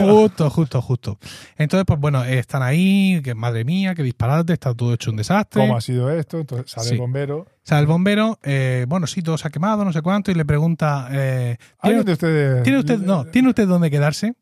[0.00, 1.18] Justo, justo, justo.
[1.58, 5.60] Entonces, pues bueno, están ahí, que madre mía, que disparate, está todo hecho un desastre.
[5.60, 6.38] ¿Cómo ha sido esto?
[6.40, 6.94] Entonces sale Sí.
[6.94, 7.46] el bombero.
[7.62, 10.44] Sea, el bombero, eh, bueno, sí, todo se ha quemado, no sé cuánto, y le
[10.44, 12.62] pregunta, eh, ¿tiene, ¿Alguien de ustedes?
[12.62, 14.34] ¿tiene usted, no, ¿tiene usted dónde quedarse?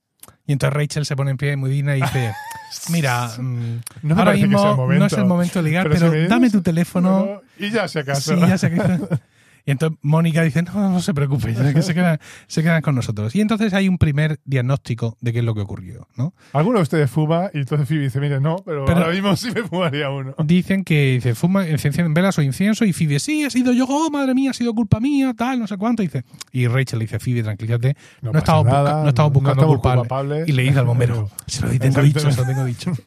[0.45, 2.33] Y entonces Rachel se pone en pie muy digna y dice,
[2.91, 5.01] mira, mm, No ahora que mismo sea el momento.
[5.01, 7.27] no es el momento de ligar, Pero pero, si me dame tu teléfono.
[7.27, 8.35] No, y ya si acaso.
[8.35, 8.81] Sí, ya sé que...
[9.65, 13.35] Y entonces Mónica dice, no, no se preocupe, que se quedan, se quedan con nosotros.
[13.35, 16.35] Y entonces hay un primer diagnóstico de qué es lo que ocurrió, ¿no?
[16.53, 19.51] Alguno de ustedes fuma y entonces Phoebe dice, mire, no, pero, Pero- ahora mismo sí
[19.51, 20.35] me fumaría uno.
[20.45, 24.11] Dicen que dice, fuma, encienden velas o incienso y Phoebe, sí, ha sido yo, oh,
[24.11, 26.03] madre mía, ha sido culpa mía, tal, no sé cuánto.
[26.03, 29.77] Dice, y Rachel le dice, Phoebe, tranquilízate, no, pasa estamos, nada, no estamos buscando estamos
[29.77, 30.01] culpable.
[30.01, 30.49] culpables.
[30.49, 32.93] Y le dice al bombero, se lo tengo dicho, se lo tengo dicho.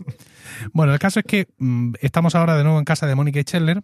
[0.72, 3.44] Bueno, el caso es que mm, estamos ahora de nuevo en casa de Mónica y
[3.44, 3.84] Chandler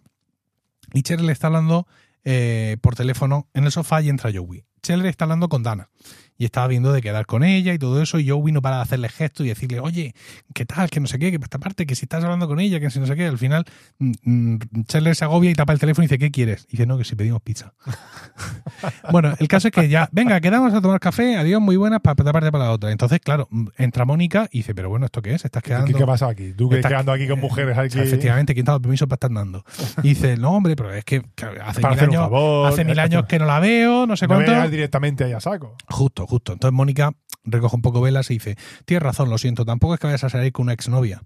[0.94, 1.86] y le está hablando
[2.24, 4.64] eh, por teléfono en el sofá y entra Joey.
[4.82, 5.90] Chandler está hablando con Dana
[6.38, 8.82] y estaba viendo de quedar con ella y todo eso y Joey no para de
[8.82, 10.14] hacerle gestos y decirle, oye,
[10.54, 10.90] ¿qué tal?
[10.90, 12.90] Que no sé qué, que por esta parte, que si estás hablando con ella, que
[12.90, 13.26] si no sé qué.
[13.26, 13.64] Al final
[13.98, 16.64] mm, mm, Chandler se agobia y tapa el teléfono y dice, ¿qué quieres?
[16.68, 17.72] Y dice, no, que si pedimos pizza.
[19.10, 22.14] bueno, el caso es que ya, venga, quedamos a tomar café, adiós, muy buenas, para
[22.18, 22.90] esta parte para la otra.
[22.90, 25.44] Entonces, claro, mm, entra Mónica y dice, pero bueno, ¿esto qué es?
[25.44, 25.96] ¿Estás ¿Qué, quedando?
[25.98, 26.52] qué pasa aquí?
[26.52, 27.98] ¿Tú que Estás- quedando aquí con mujeres aquí?
[27.98, 29.64] Efectivamente, ¿quién te ha dado permiso para estar dando?
[30.02, 31.22] Y dice, no, hombre, pero es que
[31.64, 34.34] hace Para mil años, favor, hace mil años que no la veo, no sé No
[34.34, 34.52] cuánto.
[34.52, 35.76] veas directamente ahí a saco.
[35.88, 36.52] Justo, justo.
[36.52, 37.12] Entonces Mónica
[37.44, 40.30] recoge un poco velas y dice, tienes razón, lo siento, tampoco es que vayas a
[40.30, 41.22] salir con una exnovia.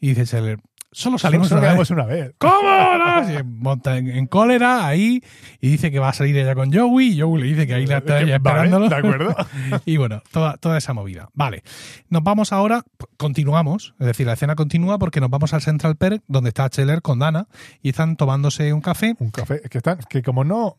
[0.00, 0.58] Y dice Scheller,
[0.92, 1.90] solo salimos Solo una vez.
[1.90, 2.34] una vez.
[2.38, 2.54] ¿Cómo?
[2.62, 3.44] No?
[3.44, 5.22] Monta en, en cólera ahí
[5.60, 7.12] y dice que va a salir ella con Joey.
[7.12, 8.88] Y Joey le dice que ahí la está ella Vale, esperándolo.
[8.88, 9.36] de acuerdo.
[9.84, 11.28] y bueno, toda, toda esa movida.
[11.34, 11.62] Vale.
[12.08, 12.82] Nos vamos ahora,
[13.18, 17.02] continuamos, es decir, la escena continúa porque nos vamos al Central Perk donde está Scheller
[17.02, 17.46] con Dana
[17.82, 19.14] y están tomándose un café.
[19.18, 19.60] Un café.
[19.70, 20.78] Que, están, que como no.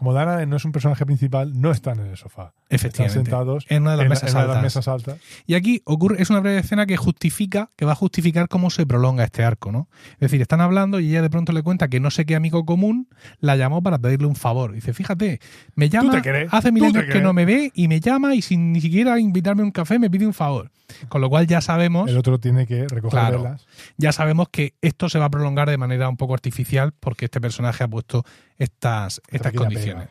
[0.00, 2.54] Como Dana no es un personaje principal, no están en el sofá.
[2.70, 3.18] Efectivamente.
[3.18, 4.62] Están sentados En una de las en mesas en una de las altas.
[4.76, 5.18] mesas altas.
[5.46, 8.86] Y aquí ocurre, es una breve escena que justifica, que va a justificar cómo se
[8.86, 9.88] prolonga este arco, ¿no?
[10.14, 12.64] Es decir, están hablando y ella de pronto le cuenta que no sé qué amigo
[12.64, 13.08] común
[13.40, 14.72] la llamó para pedirle un favor.
[14.72, 15.38] Dice, fíjate,
[15.74, 18.40] me llama, hace mil ¿Tú te años que no me ve y me llama y
[18.40, 20.70] sin ni siquiera invitarme a un café me pide un favor.
[21.08, 23.42] Con lo cual ya sabemos, El otro tiene que recoger Claro.
[23.42, 23.66] velas.
[23.98, 27.38] ya sabemos que esto se va a prolongar de manera un poco artificial porque este
[27.40, 28.24] personaje ha puesto
[28.60, 30.08] estas, estas condiciones.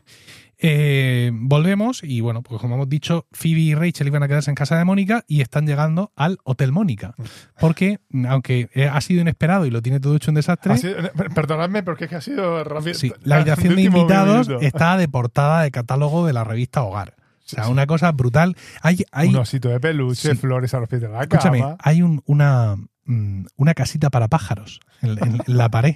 [0.62, 4.56] Eh, volvemos y bueno, pues como hemos dicho, Phoebe y Rachel iban a quedarse en
[4.56, 7.16] casa de Mónica y están llegando al Hotel Mónica.
[7.62, 11.12] Porque, aunque eh, ha sido inesperado y lo tiene todo hecho un desastre, sido- eh,
[11.34, 12.94] perdonadme porque es que ha sido rápido.
[12.94, 14.66] sí, la habitación de invitados minuto.
[14.66, 17.16] está de portada de catálogo de la revista Hogar.
[17.46, 18.56] O sea, una cosa brutal.
[18.82, 21.78] Hay, hay, Un osito de peluche, flores a los pies de la escúchame, cama.
[21.80, 25.96] hay un- una, mm, una casita para pájaros en, en- en la pared.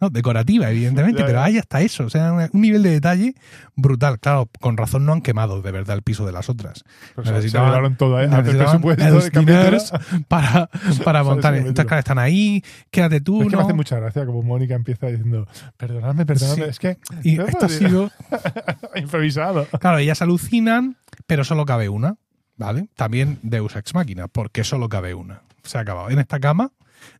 [0.00, 2.04] No, decorativa, evidentemente, pero hay hasta eso.
[2.06, 3.34] O sea, un nivel de detalle
[3.76, 4.18] brutal.
[4.18, 6.82] Claro, con razón no han quemado de verdad el piso de las otras.
[7.14, 8.26] Pues se necesitaban- llevaron todo ¿eh?
[8.26, 8.82] necesitaban
[10.28, 10.68] para,
[11.04, 11.54] para montar.
[11.54, 13.58] Entonces, claro, están ahí, quédate tú, Es que ¿no?
[13.58, 16.70] me hace mucha gracia como Mónica empieza diciendo, perdonadme, perdonadme, Sí.
[16.70, 18.10] es que Y ¿no esto ha sido,
[18.96, 19.66] improvisado.
[19.80, 22.16] claro, ellas alucinan, pero solo cabe una,
[22.56, 22.88] ¿vale?
[22.96, 25.42] También Deus Ex Máquina, porque solo cabe una.
[25.62, 26.10] Se ha acabado.
[26.10, 26.72] En esta cama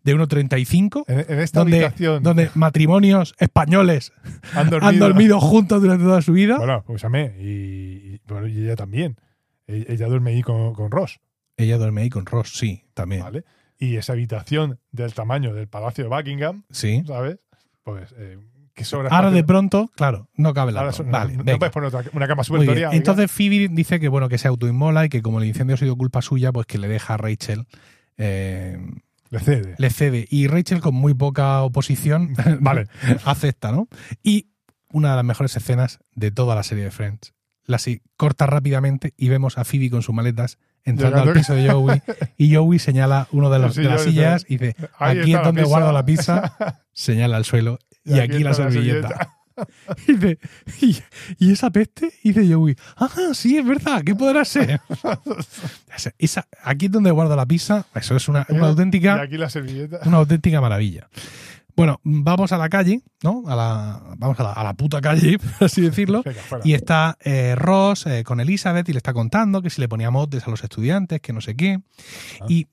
[0.05, 4.13] de 1,35, En, en esta donde, habitación donde matrimonios españoles
[4.55, 4.89] han dormido.
[4.89, 6.59] han dormido juntos durante toda su vida.
[6.59, 7.35] Bueno, pues amé.
[7.39, 9.17] Y, y- bueno, y ella también.
[9.67, 11.21] E- Ella duerme ahí con, con Ross,
[11.57, 13.23] Ella duerme ahí con Ross, sí, también.
[13.23, 13.45] ¿vale?
[13.79, 17.03] Y esa habitación del tamaño del Palacio de Buckingham, Sí.
[17.07, 17.39] ¿sabes?
[17.85, 18.39] Pues, eh,
[18.75, 22.27] que sobra Ahora de pronto, claro, no cabe la Vale, no, puedes poner otra- una
[22.27, 22.95] cama superior.
[22.95, 25.95] Entonces Phoebe dice que bueno que se autoinmola y que como el incendio ha sido
[25.97, 27.67] culpa suya, pues que le deja a Rachel
[28.17, 28.79] eh,
[29.33, 29.75] le cede.
[29.79, 30.27] le cede.
[30.31, 32.87] Y Rachel con muy poca oposición Vale.
[33.25, 33.89] acepta, ¿no?
[34.23, 34.49] Y
[34.93, 37.35] una de las mejores escenas de toda la serie de Friends.
[37.65, 41.55] La si- corta rápidamente y vemos a Phoebe con sus maletas entrando Llegando- al piso
[41.55, 42.03] de Joey
[42.37, 45.43] y Joey señala uno de, los, El de las sillas y dice, aquí es la
[45.43, 45.69] donde pizza".
[45.71, 46.57] guardo la pizza,
[46.93, 49.37] señala al suelo y, aquí, la está servilleta.
[50.09, 50.39] Y dice,
[50.81, 50.97] ¿y,
[51.39, 52.13] y esa peste?
[52.23, 54.81] Y dice Joey, ah, sí, es verdad, ¿qué podrá ser?
[55.97, 59.37] Esa- esa- aquí es donde guardo la pizza, eso es una, una Y auténtica, aquí
[59.37, 60.01] la servilleta.
[60.07, 61.09] una auténtica maravilla.
[61.75, 63.45] Bueno, vamos a la calle, ¿no?
[63.47, 66.23] A la, vamos a la, a la puta calle, por así decirlo.
[66.23, 66.41] Venga.
[66.65, 70.11] Y está eh, Ross eh, con Elizabeth y le está contando que si le ponía
[70.11, 71.81] motes a los estudiantes, que no sé qué.
[72.41, 72.47] Ah.
[72.49, 72.67] Y,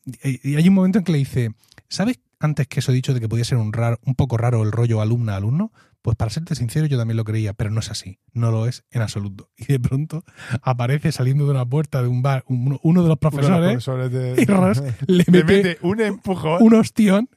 [0.44, 1.52] y hay un momento en que le dice,
[1.88, 4.64] ¿sabes antes que eso he dicho de que podía ser un, raro, un poco raro
[4.64, 5.72] el rollo alumna-alumno?
[6.02, 8.86] Pues para serte sincero yo también lo creía, pero no es así, no lo es
[8.92, 9.50] en absoluto.
[9.58, 10.24] Y de pronto
[10.62, 13.20] aparece saliendo de una puerta de un bar un- uno de los Uno de los
[13.20, 17.30] profesores de- y Ross le mete, mete un empujón un ostión,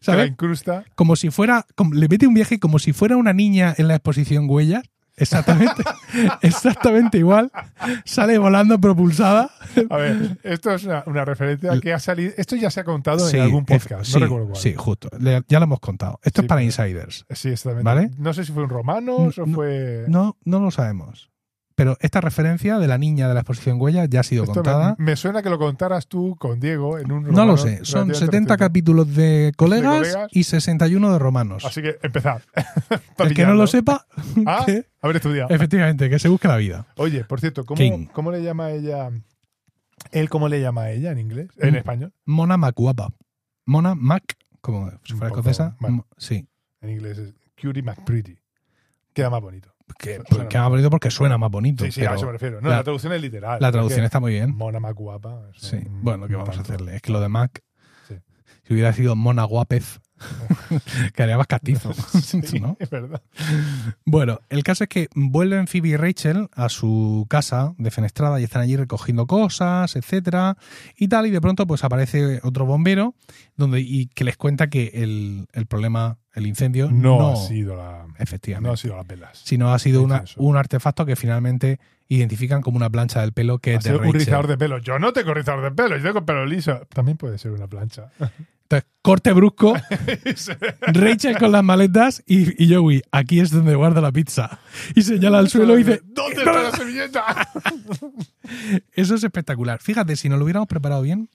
[0.00, 0.30] ¿sabes?
[0.30, 0.84] incrusta.
[0.96, 3.94] Como si fuera, como- le mete un viaje como si fuera una niña en la
[3.94, 4.82] exposición Huellas.
[5.20, 5.82] Exactamente,
[6.42, 7.52] exactamente igual.
[8.04, 9.50] Sale volando propulsada.
[9.88, 12.32] A ver, esto es una, una referencia que ha salido.
[12.36, 14.56] Esto ya se ha contado Sí, en algún podcast, sí, no recuerdo cuál.
[14.60, 15.08] Sí, justo.
[15.18, 16.18] Le- ya lo hemos contado.
[16.24, 17.24] Esto Sí, es para insiders.
[17.30, 17.84] Sí, exactamente.
[17.84, 18.10] ¿Vale?
[18.18, 20.04] No sé si fue un Romanos o fue.
[20.08, 21.29] No, no lo sabemos.
[21.80, 24.96] Pero esta referencia de la niña de la exposición huella ya ha sido Esto contada.
[24.98, 28.08] me, me suena que lo contaras tú con Diego en un No lo sé, son
[28.08, 28.56] relativamente 70 reciente.
[28.58, 30.28] capítulos de colegas, colegas.
[30.32, 31.64] y 61 de romanos.
[31.64, 32.42] Así que empezad.
[33.18, 34.04] El que no lo sepa,
[34.46, 35.48] Ah, que- haber estudiado.
[35.48, 36.86] efectivamente, que se busque la vida.
[36.96, 37.90] Oye, por cierto, King.
[37.92, 39.10] ¿cómo, ¿cómo le llama a ella?
[40.12, 41.48] ¿Él cómo le llama a ella en inglés?
[41.56, 41.76] En Mm.
[41.76, 42.12] español.
[42.26, 43.08] Mona Macuapa.
[43.64, 45.76] Mona Mac, como si fuera escocesa.
[46.18, 46.46] Sí.
[46.82, 48.36] En inglés es Cutie McPretty.
[49.14, 49.72] Queda más bonito.
[49.98, 51.84] Que, pues, que bonito porque suena más bonito.
[51.84, 52.60] Sí, sí, a eso me refiero.
[52.60, 53.58] No, la- la, traducción es literal.
[53.60, 54.54] la traducción está muy bien.
[54.56, 55.48] Mona Macuapa.
[55.54, 55.76] eso Sí.
[55.84, 56.96] no- Bueno, ¿qué vamos a hacerle?
[56.96, 57.62] Es que lo de Mac,
[58.08, 58.14] Sí.
[58.64, 60.00] si hubiera sido Mona Guapez,
[61.14, 61.92] quedaría castizo.
[62.20, 62.76] Sí, ¿no?
[62.78, 63.22] es verdad.
[64.04, 68.44] Bueno, el caso es que vuelven Phoebe y Rachel a su casa de fenestrada y
[68.44, 70.56] están allí recogiendo cosas, etcétera,
[70.96, 73.14] y tal, y de pronto pues aparece otro bombero
[73.56, 77.76] donde y que les cuenta que el, el problema, el incendio, No, no, ha sido
[77.76, 78.06] la.
[78.18, 79.40] efectivamente, No ha sido las velas.
[79.44, 81.78] sino ha sido una- un artefacto que finalmente
[82.08, 84.20] identifican como una plancha del pelo que Ha es de sido un Rachel.
[84.20, 84.78] rizador de pelo.
[84.78, 86.80] Yo no tengo rizador de pelo, yo tengo pelo liso.
[86.92, 88.10] También puede ser una plancha.
[88.70, 89.74] Entonces, corte brusco,
[90.92, 94.60] Rachel con las maletas y, y Joey, aquí es donde guarda la pizza.
[94.94, 97.48] Y señala al suelo y dice, ¿Dónde está la servilleta?
[98.92, 99.80] Eso es espectacular.
[99.82, 101.28] Fíjate, si nos lo hubiéramos preparado bien,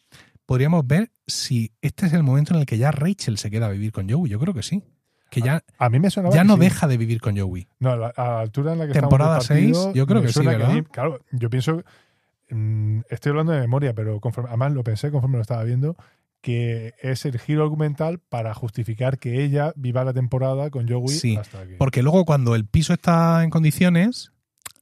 [0.45, 3.69] podríamos ver si este es el momento en el que ya Rachel se queda a
[3.69, 4.31] vivir con Joey.
[4.31, 4.81] Yo creo que sí.
[5.29, 7.67] Que ya, A mí me suena ya no deja de vivir con Joey.
[7.79, 10.07] No, a la, a la altura en la que Temporada estamos del partido, seis, yo
[10.07, 10.69] creo que sí, ¿verdad?
[10.73, 11.83] mí- claro, yo pienso,
[12.51, 15.97] mm, estoy hablando de memoria, pero conforme, además lo pensé conforme lo estaba viendo,
[16.45, 21.35] que es el giro argumental para justificar que ella viva la temporada con Joey Sí,
[21.37, 21.63] hasta.
[21.79, 24.31] Porque luego cuando el piso está en condiciones,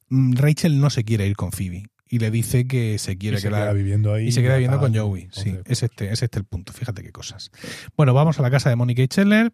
[0.09, 1.85] mm, Rachel no se quiere ir con Phoebe.
[2.09, 4.27] Y le dice que se quiere y se quedar queda viviendo ahí.
[4.27, 4.93] Y se queda viviendo con.
[4.93, 5.29] Joey.
[5.31, 6.73] Sí, Entonces, es este, es este el punto.
[6.73, 7.49] Fíjate qué cosas.
[7.95, 9.53] Bueno, vamos a la casa de Mónica y Scheller,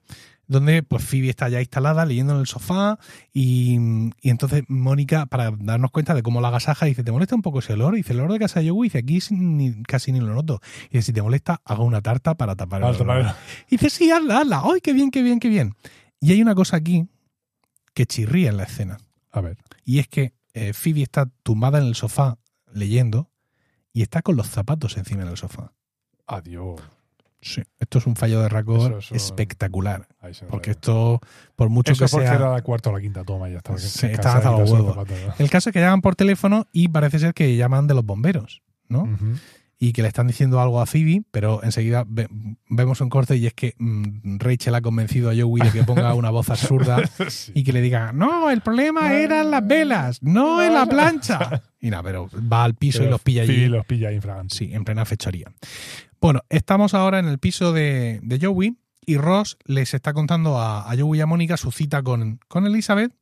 [0.50, 3.00] donde pues Phoebe está ya instalada leyendo en el sofá
[3.32, 3.78] y,
[4.20, 7.60] y entonces Mónica, para darnos cuenta de cómo la agasaja, dice, ¿te molesta un poco
[7.60, 7.94] ese olor?
[7.94, 10.60] Y dice, el olor de casa de Joey, dice, aquí ni- casi ni lo noto.
[10.90, 13.18] Y dice, si te molesta, hago una tarta para tapar el olor".
[13.68, 14.64] Y dice, sí, hazla, hazla.
[14.66, 15.76] ¡Ay, qué bien, qué bien, qué bien!
[16.20, 17.08] Y hay una cosa aquí
[17.94, 18.98] que chirría en la escena.
[19.32, 19.58] A ver.
[19.86, 22.38] Y es que eh, Phoebe está tumbada en el sofá
[22.74, 23.30] leyendo
[23.94, 25.74] y está con los zapatos encima del sofá.
[26.28, 26.82] Adiós.
[27.42, 27.62] Sí.
[27.80, 30.08] Esto es un fallo de Raccord Eso- eso- espectacular.
[30.50, 31.22] Porque esto,
[31.56, 32.36] por mucho Eso que porque sea...
[32.36, 33.78] era la cuarta o la quinta toma ya estaba.
[33.78, 34.94] Sí, estaba hasta los huevos.
[34.96, 35.34] zapatos, ¿no?
[35.40, 38.62] El caso es que llaman por teléfono y parece ser que llaman de los bomberos,
[38.90, 39.08] ¿no?
[39.82, 42.28] Y que le están diciendo algo a Phoebe, pero enseguida ve-
[42.68, 46.14] vemos un corte y es que mm, Rachel ha convencido a Joey de que ponga
[46.16, 46.98] una voz absurda
[47.30, 47.54] Sí.
[47.56, 51.64] y que le diga, no, el problema eran las velas, no en la plancha.
[51.82, 53.56] Y nada, pero va al piso y los pilla allí.
[53.56, 54.58] Sí, los pilla infragantes.
[54.58, 55.50] Sí, en plena fechoría.
[56.22, 60.92] Bueno, estamos ahora en el piso de, de Joey y Ross les está contando a,
[60.92, 63.14] a Joey y a Mónica su cita con, con Elizabeth.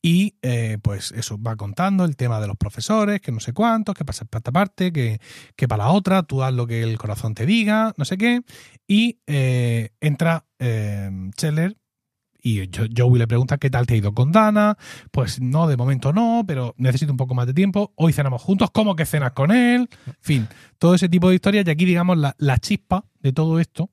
[0.00, 3.94] Y eh, pues eso, va contando el tema de los profesores, que no sé cuántos,
[3.94, 5.20] que pasa para esta parte, que,
[5.54, 8.40] que para la otra, tú haz lo que el corazón te diga, no sé qué.
[8.88, 11.08] Y eh, entra eh,
[12.42, 14.76] y Jo- Joey le pregunta qué tal te ha ido con Dana.
[15.10, 17.92] Pues no, de momento no, pero necesito un poco más de tiempo.
[17.94, 19.88] Hoy cenamos juntos, ¿cómo que cenas con él?
[20.06, 21.66] En fin, todo ese tipo de historias.
[21.66, 23.90] Y aquí, digamos, la, la chispa de todo esto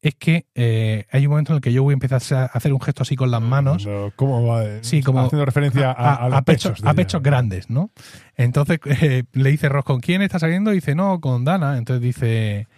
[0.00, 3.02] es que eh, hay un momento en el que Joey empieza a hacer- un gesto
[3.02, 3.84] así con las manos.
[3.84, 4.62] No, ¿Cómo va?
[4.82, 6.82] Sí, como Haciendo referencia a, a, los pechos, pechos.
[6.82, 6.96] de a ella.
[6.96, 7.90] pechos grandes, ¿no?
[8.36, 10.70] Entonces eh, le dice Ross, ¿con quién está saliendo?
[10.70, 11.76] Y dice, no, con Dana.
[11.78, 12.68] Entonces dice,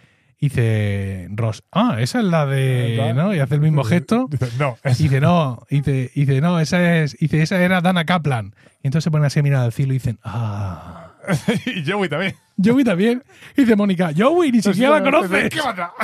[0.47, 3.33] dice Ross, ah, esa es la de, ¿no?
[3.33, 4.27] Y hace el mismo gesto.
[4.29, 7.61] Dice, no, Y dice, no, y dice, y dice, no, esa es, y dice, esa
[7.61, 8.55] era Dana Kaplan.
[8.83, 11.13] Y entonces se ponen así a mirar al cielo y dicen, ah.
[11.65, 12.35] y Joey también.
[12.63, 13.23] Joey también.
[13.55, 15.49] Y dice Mónica, Joey, ni siquiera la conoces.
[15.49, 15.93] ¿Qué pasa?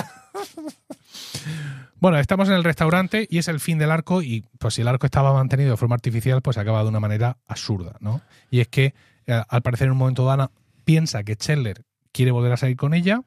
[2.00, 4.88] Bueno, estamos en el restaurante y es el fin del arco y pues si el
[4.88, 8.21] arco estaba mantenido de forma artificial, pues acaba de una manera absurda, ¿no?
[8.52, 8.93] Y es que
[9.26, 10.52] eh, al parecer en un momento Dana
[10.86, 13.21] piensa que Chandler quiere volver a salir con ella,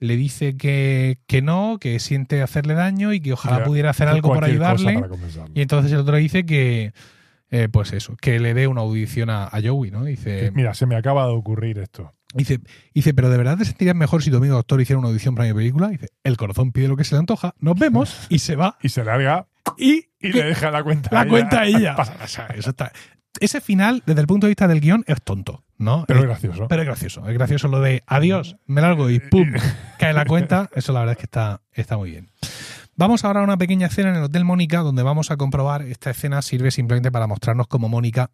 [0.00, 4.08] le dice que, que no, que siente hacerle daño y que ojalá Que- pudiera hacer
[4.08, 5.02] algo por ayudarle.
[5.54, 6.92] Y entonces el otro dice que,
[7.50, 10.04] eh, pues eso, que le dé una audición a, a Joey, ¿no?
[10.04, 12.10] Dice, Mira, se me acaba de ocurrir esto.
[12.34, 12.60] dice,
[12.92, 15.48] dice, pero ¿de verdad te sentirías mejor si tu amigo doctor hiciera una audición para
[15.48, 15.88] mi película?
[15.88, 18.76] Dice, el corazón pide lo que se le antoja, nos vemos y se va.
[18.82, 19.46] Y se larga
[19.78, 21.10] Y, y le deja la cuenta.
[21.12, 21.30] la a ella.
[21.30, 21.96] cuenta a ella.
[21.96, 22.92] Pasa- sea, eso está-
[23.40, 26.04] Ese final, desde el punto de vista del guion, es tonto, ¿no?
[26.06, 26.68] Pero Eh, es gracioso.
[26.68, 27.28] pero es gracioso.
[27.28, 29.52] Es gracioso lo de adiós, me largo y ¡pum!
[29.98, 30.68] cae la cuenta.
[30.74, 32.30] Eso la verdad es que está, está muy bien.
[32.96, 36.10] Vamos ahora a una pequeña escena en el Hotel Mónica donde vamos a comprobar, esta
[36.10, 38.30] escena sirve simplemente para mostrarnos cómo Mónica,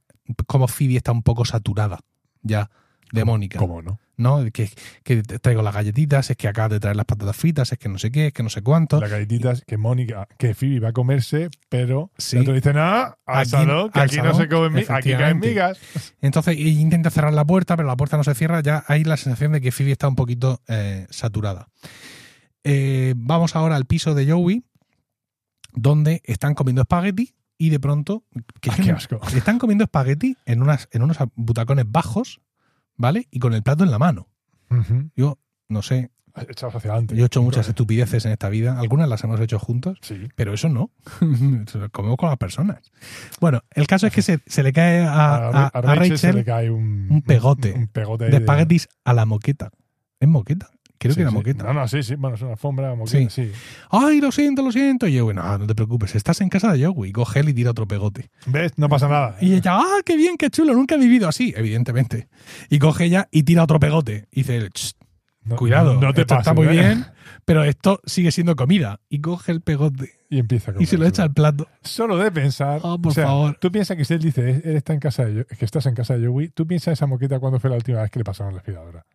[0.47, 2.01] cómo Phoebe está un poco saturada
[2.43, 2.71] ya
[3.13, 3.59] de Mónica.
[3.59, 3.99] ¿Cómo no?
[4.17, 4.45] ¿no?
[4.53, 4.71] Que,
[5.03, 7.89] que te traigo las galletitas, es que acabas de traer las patatas fritas, es que
[7.89, 9.01] no sé qué, es que no sé cuánto.
[9.01, 12.37] Las galletitas que Mónica, que Phoebe va a comerse, pero Sí.
[12.37, 15.13] el otro dice, no, al Aquí- salón, que al aquí no se comen migas, aquí
[15.13, 15.79] caen migas.
[16.21, 18.61] Entonces ella intenta cerrar la puerta, pero la puerta no se cierra.
[18.61, 21.69] Ya hay la sensación de que Phoebe está un poquito eh, saturada.
[22.63, 24.65] Eh, vamos ahora al piso de Joey,
[25.73, 28.25] donde están comiendo espagueti y de pronto
[28.61, 29.21] que yo qué no- asco.
[29.35, 32.41] están comiendo espagueti en, unas, en unos butacones bajos,
[33.01, 33.27] ¿vale?
[33.31, 34.29] Y con el plato en la mano.
[35.17, 37.17] Yo no sé, hacia adelante.
[37.17, 38.79] yo he hecho muchas estupideces en esta vida.
[38.79, 39.99] Algunas las hemos hecho juntos.
[40.03, 40.29] Sí.
[40.37, 40.91] Pero eso no.
[41.93, 42.93] Comemos con las personas.
[43.41, 45.13] Bueno, el caso es que se, se le cae a,
[45.49, 49.13] a- a Rachel, se le cae un, un pegote un pegote ahí de espaguetis a
[49.15, 49.71] la moqueta.
[50.21, 50.71] ¿Es moqueta?
[51.01, 51.37] Creo Sí, que era sí.
[51.37, 51.65] moqueta.
[51.65, 52.15] No, no, sí, sí.
[52.17, 53.51] Bueno, es una alfombra, moqueta, sí.
[53.91, 55.07] Ay, lo siento, lo siento.
[55.07, 56.15] Y yo, no, no te preocupes.
[56.15, 57.11] Estás en casa de Joey.
[57.11, 58.31] Coge él y tira otro pegote.
[58.45, 58.73] ¿Ves?
[58.77, 59.37] No pasa nada.
[59.41, 60.75] Y ella, ah, qué bien, qué chulo.
[60.75, 62.29] Nunca he vivido así, evidentemente.
[62.69, 64.29] Y coge ella y tira otro pegote.
[64.31, 64.93] Y dice, "Ch,
[65.43, 66.71] No- cuidado, no te esto está muy ¿eh?
[66.73, 67.07] bien,
[67.47, 69.01] pero esto sigue siendo comida.
[69.09, 71.67] Y coge el pegote Y empieza a y se lo echa al plato.
[71.83, 72.81] Solo de pensar.
[72.83, 73.57] Oh, por o sea, favor.
[73.59, 76.19] Tú piensas que si él dice, él está en casa de que estás en casa
[76.19, 78.59] de Joey, tú piensas esa moqueta cuando fue la última vez que le pasaron la
[78.59, 79.07] aspiradora.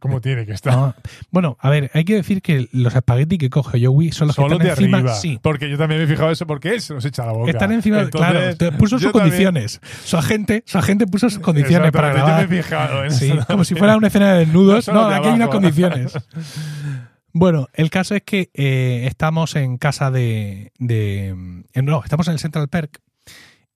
[0.00, 0.72] ¿Cómo tiene que estar?
[0.74, 0.94] No.
[1.30, 4.58] Bueno, a ver, hay que decir que los espaguetis que coge Joey son los Solo
[4.58, 4.98] que de están encima.
[4.98, 5.14] arriba.
[5.14, 7.32] Sí, Porque yo también me he fijado eso porque él se los echa a la
[7.32, 7.50] boca.
[7.50, 8.00] están encima.
[8.00, 9.80] Entonces, claro, puso sus también- condiciones.
[10.04, 12.42] Su agente, su agente puso sus condiciones para grabar.
[12.44, 13.46] Yo me he fijado en Sí, eso.
[13.46, 14.88] como si fuera una escena de desnudos.
[14.88, 16.12] No, de aquí hay unas condiciones.
[17.32, 22.32] Bueno, el caso es que eh, estamos en casa de, de- en- No, estamos en
[22.32, 22.98] el Central Perk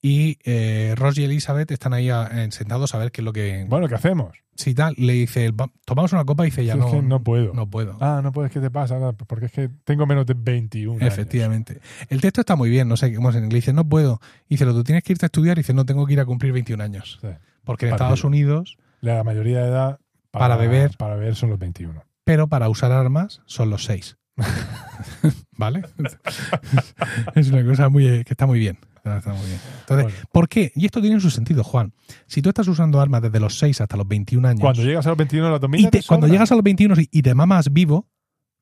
[0.07, 3.33] y eh, Ross y Elizabeth están ahí a- en- sentados a ver qué es lo
[3.33, 3.65] que.
[3.71, 4.37] Bueno, ¿qué hacemos?
[4.55, 7.01] Si tal, le dice, "Va- tomamos una copa y dice, ya Si no, es que
[7.03, 7.55] no puedo.
[7.55, 7.97] no puedo.
[8.03, 8.99] Ah, no puedes, ¿qué te pasa?
[9.27, 11.11] Porque es que tengo menos de 21 años.
[11.13, 11.81] Efectivamente.
[12.11, 13.63] El texto está muy bien, no sé cómo es en inglés.
[13.63, 14.21] Dice, no puedo.
[14.49, 15.57] Dice, tú tienes que irte a estudiar.
[15.57, 17.19] Dice, no tengo que ir a cumplir 21 años.
[17.23, 17.29] Sí.
[17.65, 18.25] Porque en Para Estados.
[18.25, 20.91] Unidos, La mayoría de edad Para beber.
[20.99, 22.05] Para beber son los 21.
[22.25, 24.19] pero para usar armas son los 6.
[25.57, 25.83] ¿Vale?
[27.35, 28.79] es una cosa muy, que está muy bien.
[29.05, 29.61] Está muy bien.
[29.81, 30.19] Entonces, Bueno.
[30.33, 30.73] ¿por qué?
[30.75, 31.93] Y esto tiene su sentido, Juan.
[32.27, 35.11] Si tú estás usando armas desde los 6 hasta los 21 años, Cuando llegas a
[35.11, 37.71] los 21 la y tomilla te- te cuando llegas a los 21 y- te mamas
[37.73, 38.09] vivo,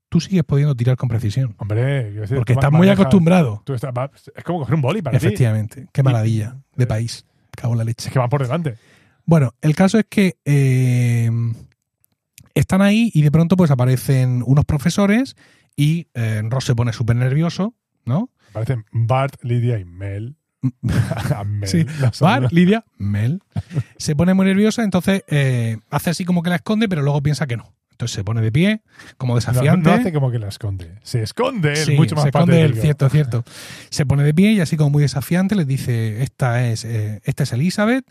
[0.08, 1.54] tú sigues pudiendo tirar con precisión.
[1.58, 3.62] Hombre, quiero decir, Porque estás muy acostumbrado.
[3.64, 5.24] tú estás- va- es como coger un boli para ti.
[5.24, 5.86] Efectivamente.
[5.92, 7.24] Qué maravilla de país.
[7.56, 8.08] Cago en la leche.
[8.08, 8.76] Es que van por delante.
[9.24, 11.30] Bueno, el caso es que eh,
[12.54, 15.36] están ahí y de pronto pues aparecen unos profesores
[15.76, 17.74] y eh, Ross se pone súper nervioso,
[18.04, 18.30] ¿no?
[18.52, 20.36] Parecen Bart, Lidia y Mel.
[21.46, 22.52] Mel, Sí, las Bar, almas.
[22.52, 23.42] Lidia, Mel.
[23.96, 27.46] Se pone muy nerviosa, entonces eh, hace así como que la esconde, pero luego piensa
[27.46, 27.74] que no.
[27.92, 28.82] Entonces se pone de pie,
[29.16, 29.88] como No, desafiante.
[29.88, 30.98] no hace como que la esconde.
[31.02, 33.44] Se esconde él, Sí, mucho más se esconde él, cierto, cierto.
[33.90, 37.44] Se pone de pie y así como muy desafiante les dice, esta es, eh, esta
[37.44, 38.04] es Elizabeth.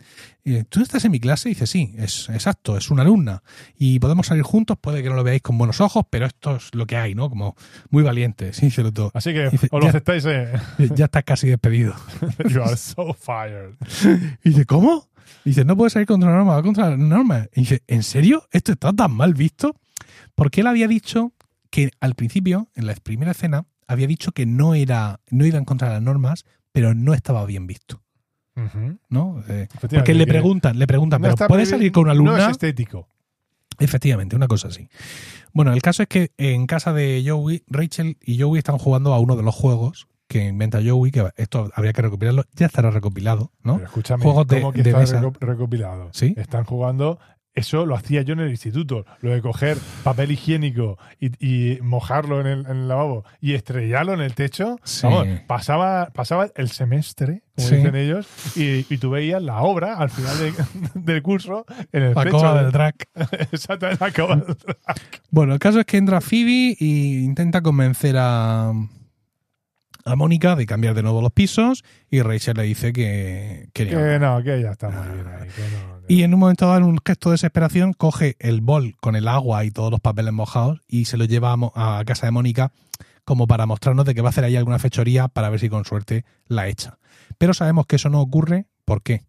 [0.44, 1.50] Y, ¿Tú estás en mi clase?
[1.50, 3.42] Y dice, sí, es exacto, es una alumna.
[3.76, 6.74] Y podemos salir juntos, puede que no lo veáis con buenos ojos, pero esto es
[6.74, 7.28] lo que hay, ¿no?
[7.28, 7.54] Como
[7.90, 9.10] muy valiente, sí, cierto.
[9.14, 10.24] Así que Dice, os lo aceptáis.
[10.26, 10.48] Eh.
[10.94, 11.94] Ya estás casi despedido.
[12.48, 13.74] you are so fired.
[14.44, 15.08] Y dice, ¿cómo?
[15.44, 17.46] Dice, no puedes salir contra la norma, va contra la norma.
[17.54, 18.46] Y dice, ¿en serio?
[18.52, 19.74] ¿Esto está tan mal visto?
[20.34, 21.32] Porque él había dicho
[21.70, 25.64] que al principio, en la primera escena, había dicho que no era, no iba en
[25.64, 28.02] contra las normas, pero no estaba bien visto.
[29.08, 29.42] ¿no?
[29.48, 32.44] Eh, porque le preguntan, le preguntan, no ¿pero prohibido- salir con una No alumna?
[32.46, 33.08] es estético.
[33.78, 34.88] Efectivamente, una cosa así.
[35.54, 39.18] Bueno, el caso es que en casa de Joey, Rachel y Joey están jugando a
[39.20, 43.52] uno de los juegos que inventa Joey, que esto habría que recopilarlo, ya estará recopilado,
[43.62, 43.74] ¿no?
[43.76, 45.20] Pero escúchame, Juegos de- ¿cómo que de está mesa.
[45.22, 46.08] reco- recopilado?
[46.12, 46.34] ¿Sí?
[46.36, 47.18] Están jugando.
[47.54, 49.04] Eso lo hacía yo en el instituto.
[49.20, 54.14] Lo de coger papel higiénico y, y mojarlo en el, en el lavabo y estrellarlo
[54.14, 54.78] en el techo.
[54.84, 55.02] Sí.
[55.06, 57.76] Vamos, pasaba, pasaba el semestre, como Sí.
[57.76, 60.54] dicen ellos, y, y tú veías la obra al final de-
[60.94, 62.36] del curso en el La techo.
[62.38, 62.94] coba de- del drag.
[63.52, 64.96] Exactamente, la coba del drag.
[65.30, 68.72] Bueno, el caso es que entra Phoebe y intenta convencer a,
[70.04, 73.90] a Mónica de cambiar de nuevo los pisos y Rachel le dice que, que no.
[73.98, 75.48] Que no, que ya está muy bien ahí.
[75.48, 78.60] que no, que- Y en un momento dado, en un gesto de desesperación, coge el
[78.60, 82.26] bol con el agua y todos los papeles mojados y se lo lleva a, casa
[82.26, 82.72] de Mónica
[83.24, 85.84] como para mostrarnos de que va a hacer ahí alguna fechoría para ver si con
[85.84, 86.98] suerte la echa.
[87.38, 88.66] Pero sabemos que eso no ocurre.
[88.84, 89.22] ¿Por qué?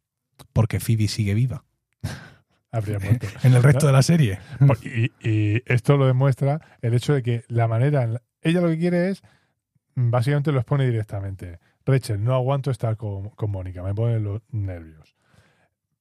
[0.51, 1.63] Porque Phoebe sigue viva
[2.71, 3.27] habría muerto.
[3.43, 4.39] en el resto de la serie.
[4.83, 8.09] Y, y esto lo demuestra el hecho de que la manera.
[8.41, 9.21] ella lo que quiere es.
[9.95, 11.59] Básicamente lo expone directamente.
[11.85, 15.15] Rachel, no aguanto estar con, con Mónica, me ponen los nervios.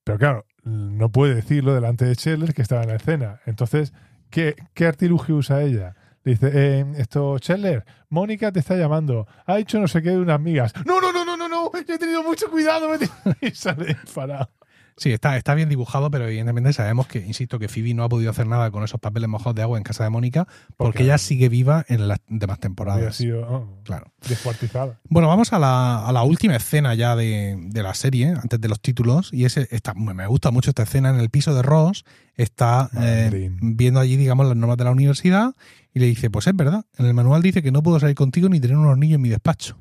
[0.05, 3.41] Pero claro, no puede decirlo delante de Scheller que estaba en la escena.
[3.47, 3.93] Entonces,
[4.31, 5.95] ¿qué, qué artilugio usa ella?
[6.25, 9.27] Dice, eh, esto, Scheller, Mónica te está llamando.
[9.45, 10.73] Ha dicho no sé qué de unas amigas.
[10.87, 11.71] No, no, no, no, no, no.
[11.73, 12.89] Yo he tenido mucho cuidado.
[12.89, 13.37] me he tenido-".
[13.41, 14.49] Y sale parado.
[14.97, 18.31] Sí, está, está bien dibujado, pero evidentemente sabemos que, insisto, que Phoebe no ha podido
[18.31, 21.49] hacer nada con esos papeles mojados de agua en casa de Mónica porque, ella sigue
[21.49, 23.17] viva en las demás temporadas.
[23.17, 24.13] sido oh, Claro.
[24.29, 25.01] descuartizada.
[25.09, 28.69] Bueno, vamos a la, a la última escena ya de, de la serie, antes de
[28.69, 31.11] los títulos, y ese está, me gusta mucho esta escena.
[31.11, 32.05] En el piso de Ross
[32.37, 35.55] está eh, viendo allí, digamos, las normas de la universidad
[35.95, 38.49] y le dice, pues es verdad, en el manual dice que no puedo salir contigo
[38.49, 39.79] ni tener unos niños en mi despacho.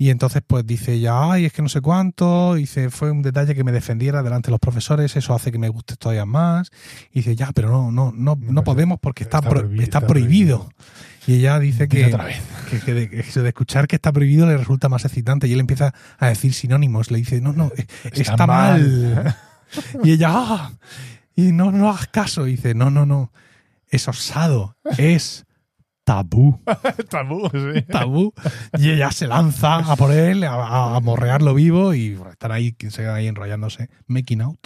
[0.00, 3.54] Y entonces pues dice ya, ay, es que no sé cuánto, dice, fue un detalle
[3.56, 6.70] que me defendiera delante de los profesores, eso hace que me guste todavía más.
[7.12, 9.98] Y dice, ya, pero no, no, no, no podemos porque está, está pro- prohibido, está
[9.98, 10.70] está prohibido.
[11.26, 12.40] Y ella dice que, otra vez.
[12.70, 15.60] que, que de, que de escuchar que está prohibido le resulta más excitante y él
[15.60, 17.10] empieza a decir sinónimos.
[17.10, 17.70] Le dice, no, no,
[18.04, 19.14] está, Está mal.
[19.14, 19.36] mal.
[20.04, 20.72] y ella, "Ah".
[21.34, 22.46] y no, no hagas caso.
[22.46, 23.32] Y dice, no, no, no,
[23.90, 25.44] es osado, es
[26.08, 26.58] tabú,
[27.10, 27.82] Tabú, sí.
[27.82, 28.32] tabú.
[28.78, 32.74] Y ella se lanza a por él, a, a- morrearlo vivo y bueno, están ahí,
[32.88, 34.58] se ahí enrollándose, making out,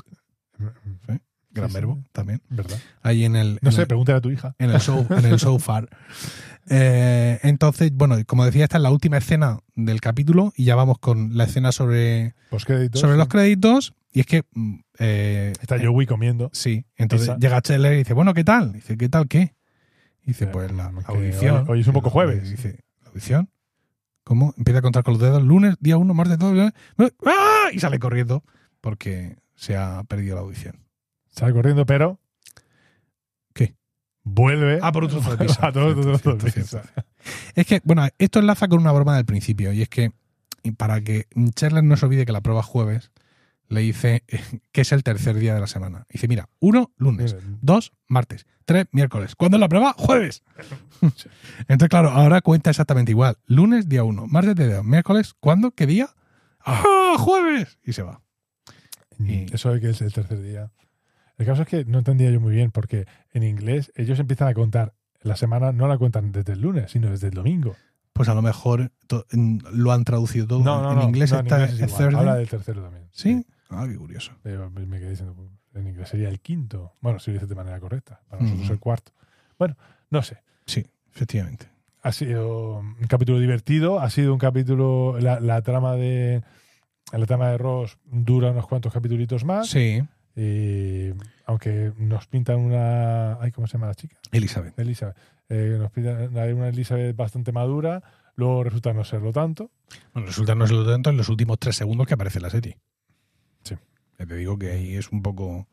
[0.59, 1.18] ¿sí?
[1.51, 1.74] gran Sí, sí.
[1.74, 2.78] verbo también, ¿Verdad?
[3.03, 3.59] ahí en el...
[3.61, 4.55] No en sé, el- pregúntale a tu hija.
[4.59, 5.88] en el show, en el show far.
[6.70, 10.99] Eh, entonces, bueno, como decía, esta es la última escena del capítulo y ya vamos
[11.01, 13.01] con la escena sobre, Postcréditos.
[13.01, 13.95] sobre los créditos.
[14.12, 16.51] Y es que, mm, eh, Está eh, Joey comiendo.
[16.53, 18.72] sí, entonces llega Scheller y dice, bueno, ¿qué tal?
[18.74, 19.57] Dice, ¿qué tal qué?
[20.24, 21.62] Dice, pues la, audición.
[21.62, 22.48] hoy- hoy es un poco jueves.
[22.50, 23.50] Dice, ¿la audición?
[24.24, 24.54] ¿Cómo?
[24.56, 26.70] Empieza a contar con los dedos, lunes, día uno, martes, todo.
[27.26, 27.68] ¡Ah!
[27.72, 28.44] Y sale corriendo
[28.80, 30.76] porque se ha perdido la audición.
[31.30, 32.20] Sale corriendo, pero.
[33.52, 33.74] ¿Qué?
[34.22, 34.78] Vuelve.
[34.82, 35.36] Ah, por otro trozo
[36.36, 36.82] de pizza.
[37.54, 40.12] Es que, bueno, esto enlaza con una broma del principio, y es que
[40.76, 43.10] para que Cherler no se olvide que la prueba es jueves,
[43.72, 44.24] le dice
[44.72, 46.06] que es el tercer día de la semana.
[46.10, 49.34] Dice, mira, uno, lunes, dos, martes, tres, miércoles.
[49.36, 49.94] ¿Cuándo es la prueba?
[49.96, 50.42] Jueves.
[51.68, 53.36] Entonces, claro, ahora cuenta exactamente igual.
[53.46, 55.72] Lunes, día uno, martes, día dos, miércoles, ¿cuándo?
[55.72, 56.08] ¿Qué día?
[56.64, 57.78] ¡Ah, jueves!
[57.84, 58.20] Y se va.
[59.18, 60.70] Y- Eso de que es el tercer día.
[61.38, 64.54] El caso es que no entendía yo muy bien, porque en inglés ellos empiezan a
[64.54, 67.74] contar la semana, no la cuentan desde el lunes, sino desde el domingo.
[68.12, 68.92] Pues a lo mejor
[69.72, 70.62] lo han traducido todo.
[70.62, 71.02] No, no, en no.
[71.04, 72.00] inglés en está inglés es.
[72.00, 73.08] Habla del tercero también.
[73.12, 73.46] ¿Sí?
[73.78, 74.32] Ah, qué curioso.
[74.42, 76.92] Pero me quedé diciendo, pues, en inglés sería el quinto.
[77.00, 78.20] Bueno, si lo dices de manera correcta.
[78.28, 79.12] Para nosotros el cuarto.
[79.58, 79.76] Bueno,
[80.10, 80.42] no sé.
[80.66, 81.66] Sí, efectivamente.
[82.02, 84.00] Ha sido un capítulo divertido.
[84.00, 85.16] Ha sido un capítulo.
[85.20, 86.42] La, la trama de.
[87.12, 89.68] La trama de Ross dura unos cuantos capítulos más.
[89.68, 90.02] Sí,
[90.34, 91.10] Y
[91.46, 93.40] aunque nos pintan una.
[93.40, 94.16] Ay, ¿Cómo se llama la chica?
[94.30, 94.78] Elizabeth.
[94.78, 95.16] Elizabeth.
[95.48, 98.02] Eh, nos pintan una Elizabeth bastante madura.
[98.36, 99.70] Luego resulta no serlo tanto.
[100.14, 102.78] Bueno, resulta no se lo tanto en los últimos tres segundos que aparece la serie.
[104.26, 105.66] Te digo que ahí es un poco.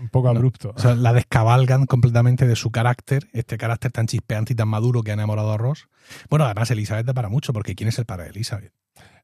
[0.00, 0.72] Un poco abrupto.
[0.74, 5.02] O sea, la descabalgan completamente de su carácter, este carácter tan chispeante y tan maduro
[5.02, 5.88] que ha enamorado a Ross.
[6.30, 8.72] Bueno, además Elizabeth da para mucho, porque ¿quién es el para de Elizabeth?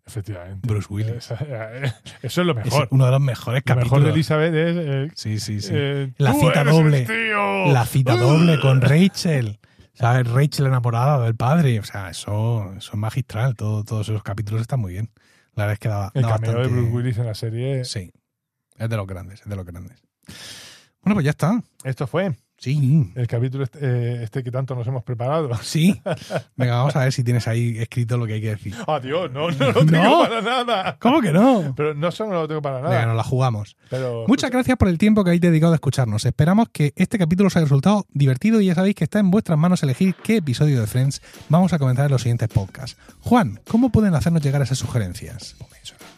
[0.06, 0.68] Efectivamente.
[0.68, 1.12] Bruce Willis.
[1.12, 1.38] Esa-
[2.22, 2.88] Eso es lo Es mejor.
[2.90, 3.92] uno de los mejores Lo capítulos.
[3.92, 4.76] mejor de Elizabeth es.
[4.78, 5.70] eh, Sí, sí, sí.
[5.72, 7.06] eh, La "Tú cita doble.
[7.06, 7.72] tío".
[7.72, 9.58] La cita doble con Rachel.
[9.94, 10.28] ¿Sabes?
[10.30, 11.78] Rachel enamorada del padre.
[11.80, 13.54] O sea, eso, eso es magistral.
[13.54, 15.08] Todo, todos esos capítulos están muy bien.
[15.54, 17.84] La verdad es que da, El da cameo de Bruce Willis en la serie.
[17.84, 18.10] Sí.
[18.78, 20.02] Es de los grandes, es de los grandes.
[21.02, 21.62] Bueno, pues ya está.
[21.84, 23.12] Esto fue Sí.
[23.16, 25.50] el capítulo este, eh, este que tanto nos hemos preparado.
[25.62, 26.00] Sí.
[26.56, 28.74] Venga, vamos a ver si tienes ahí escrito lo que hay que decir.
[28.86, 30.18] Adiós, no, no lo tengo No.
[30.20, 30.96] para nada.
[30.98, 31.74] ¿Cómo que no?
[31.76, 32.90] Pero no solo no lo tengo para nada.
[32.94, 33.76] Venga, nos la jugamos.
[33.90, 36.24] pero Muchas gracias por el tiempo que habéis dedicado a escucharnos.
[36.24, 39.58] Esperamos que este capítulo os haya resultado divertido y ya sabéis que está en vuestras
[39.58, 41.20] manos elegir qué episodio de Friends
[41.50, 42.96] vamos a comentar en los siguientes podcasts.
[43.20, 45.54] Juan, ¿cómo pueden hacernos llegar esas sugerencias?
[45.60, 46.13] En área 32 Pro.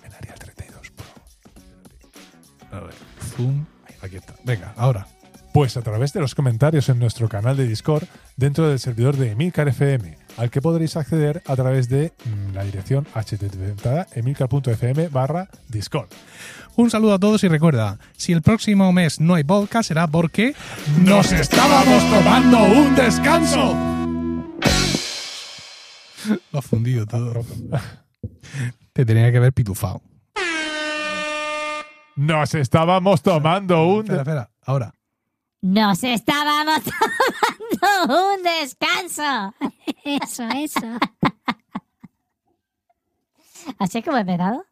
[2.77, 2.95] A ver,
[3.37, 3.65] zoom.
[4.03, 4.35] Aquí está.
[4.45, 5.07] Venga, ahora.
[5.55, 8.05] Pues a través de los comentarios en nuestro canal de Discord
[8.37, 12.63] dentro del servidor de Emilcar FM, al que podréis acceder a través de mm, la
[12.63, 16.09] dirección http emilcar.fm barra Discord.
[16.77, 20.55] Un saludo a todos y recuerda, si el próximo mes no hay podcast será porque
[21.03, 23.75] nos estábamos tomando un descanso.
[26.53, 27.47] Lo ha fundido todo.
[28.93, 30.03] Te tenía que haber pitufado.
[32.17, 34.01] Nos estábamos tomando un...
[34.01, 34.95] Espera, espera, ahora.
[35.61, 36.81] Nos estábamos
[37.81, 39.55] tomando un descanso.
[40.03, 40.99] Eso, eso.
[43.79, 44.65] ¿Así es como he empezado?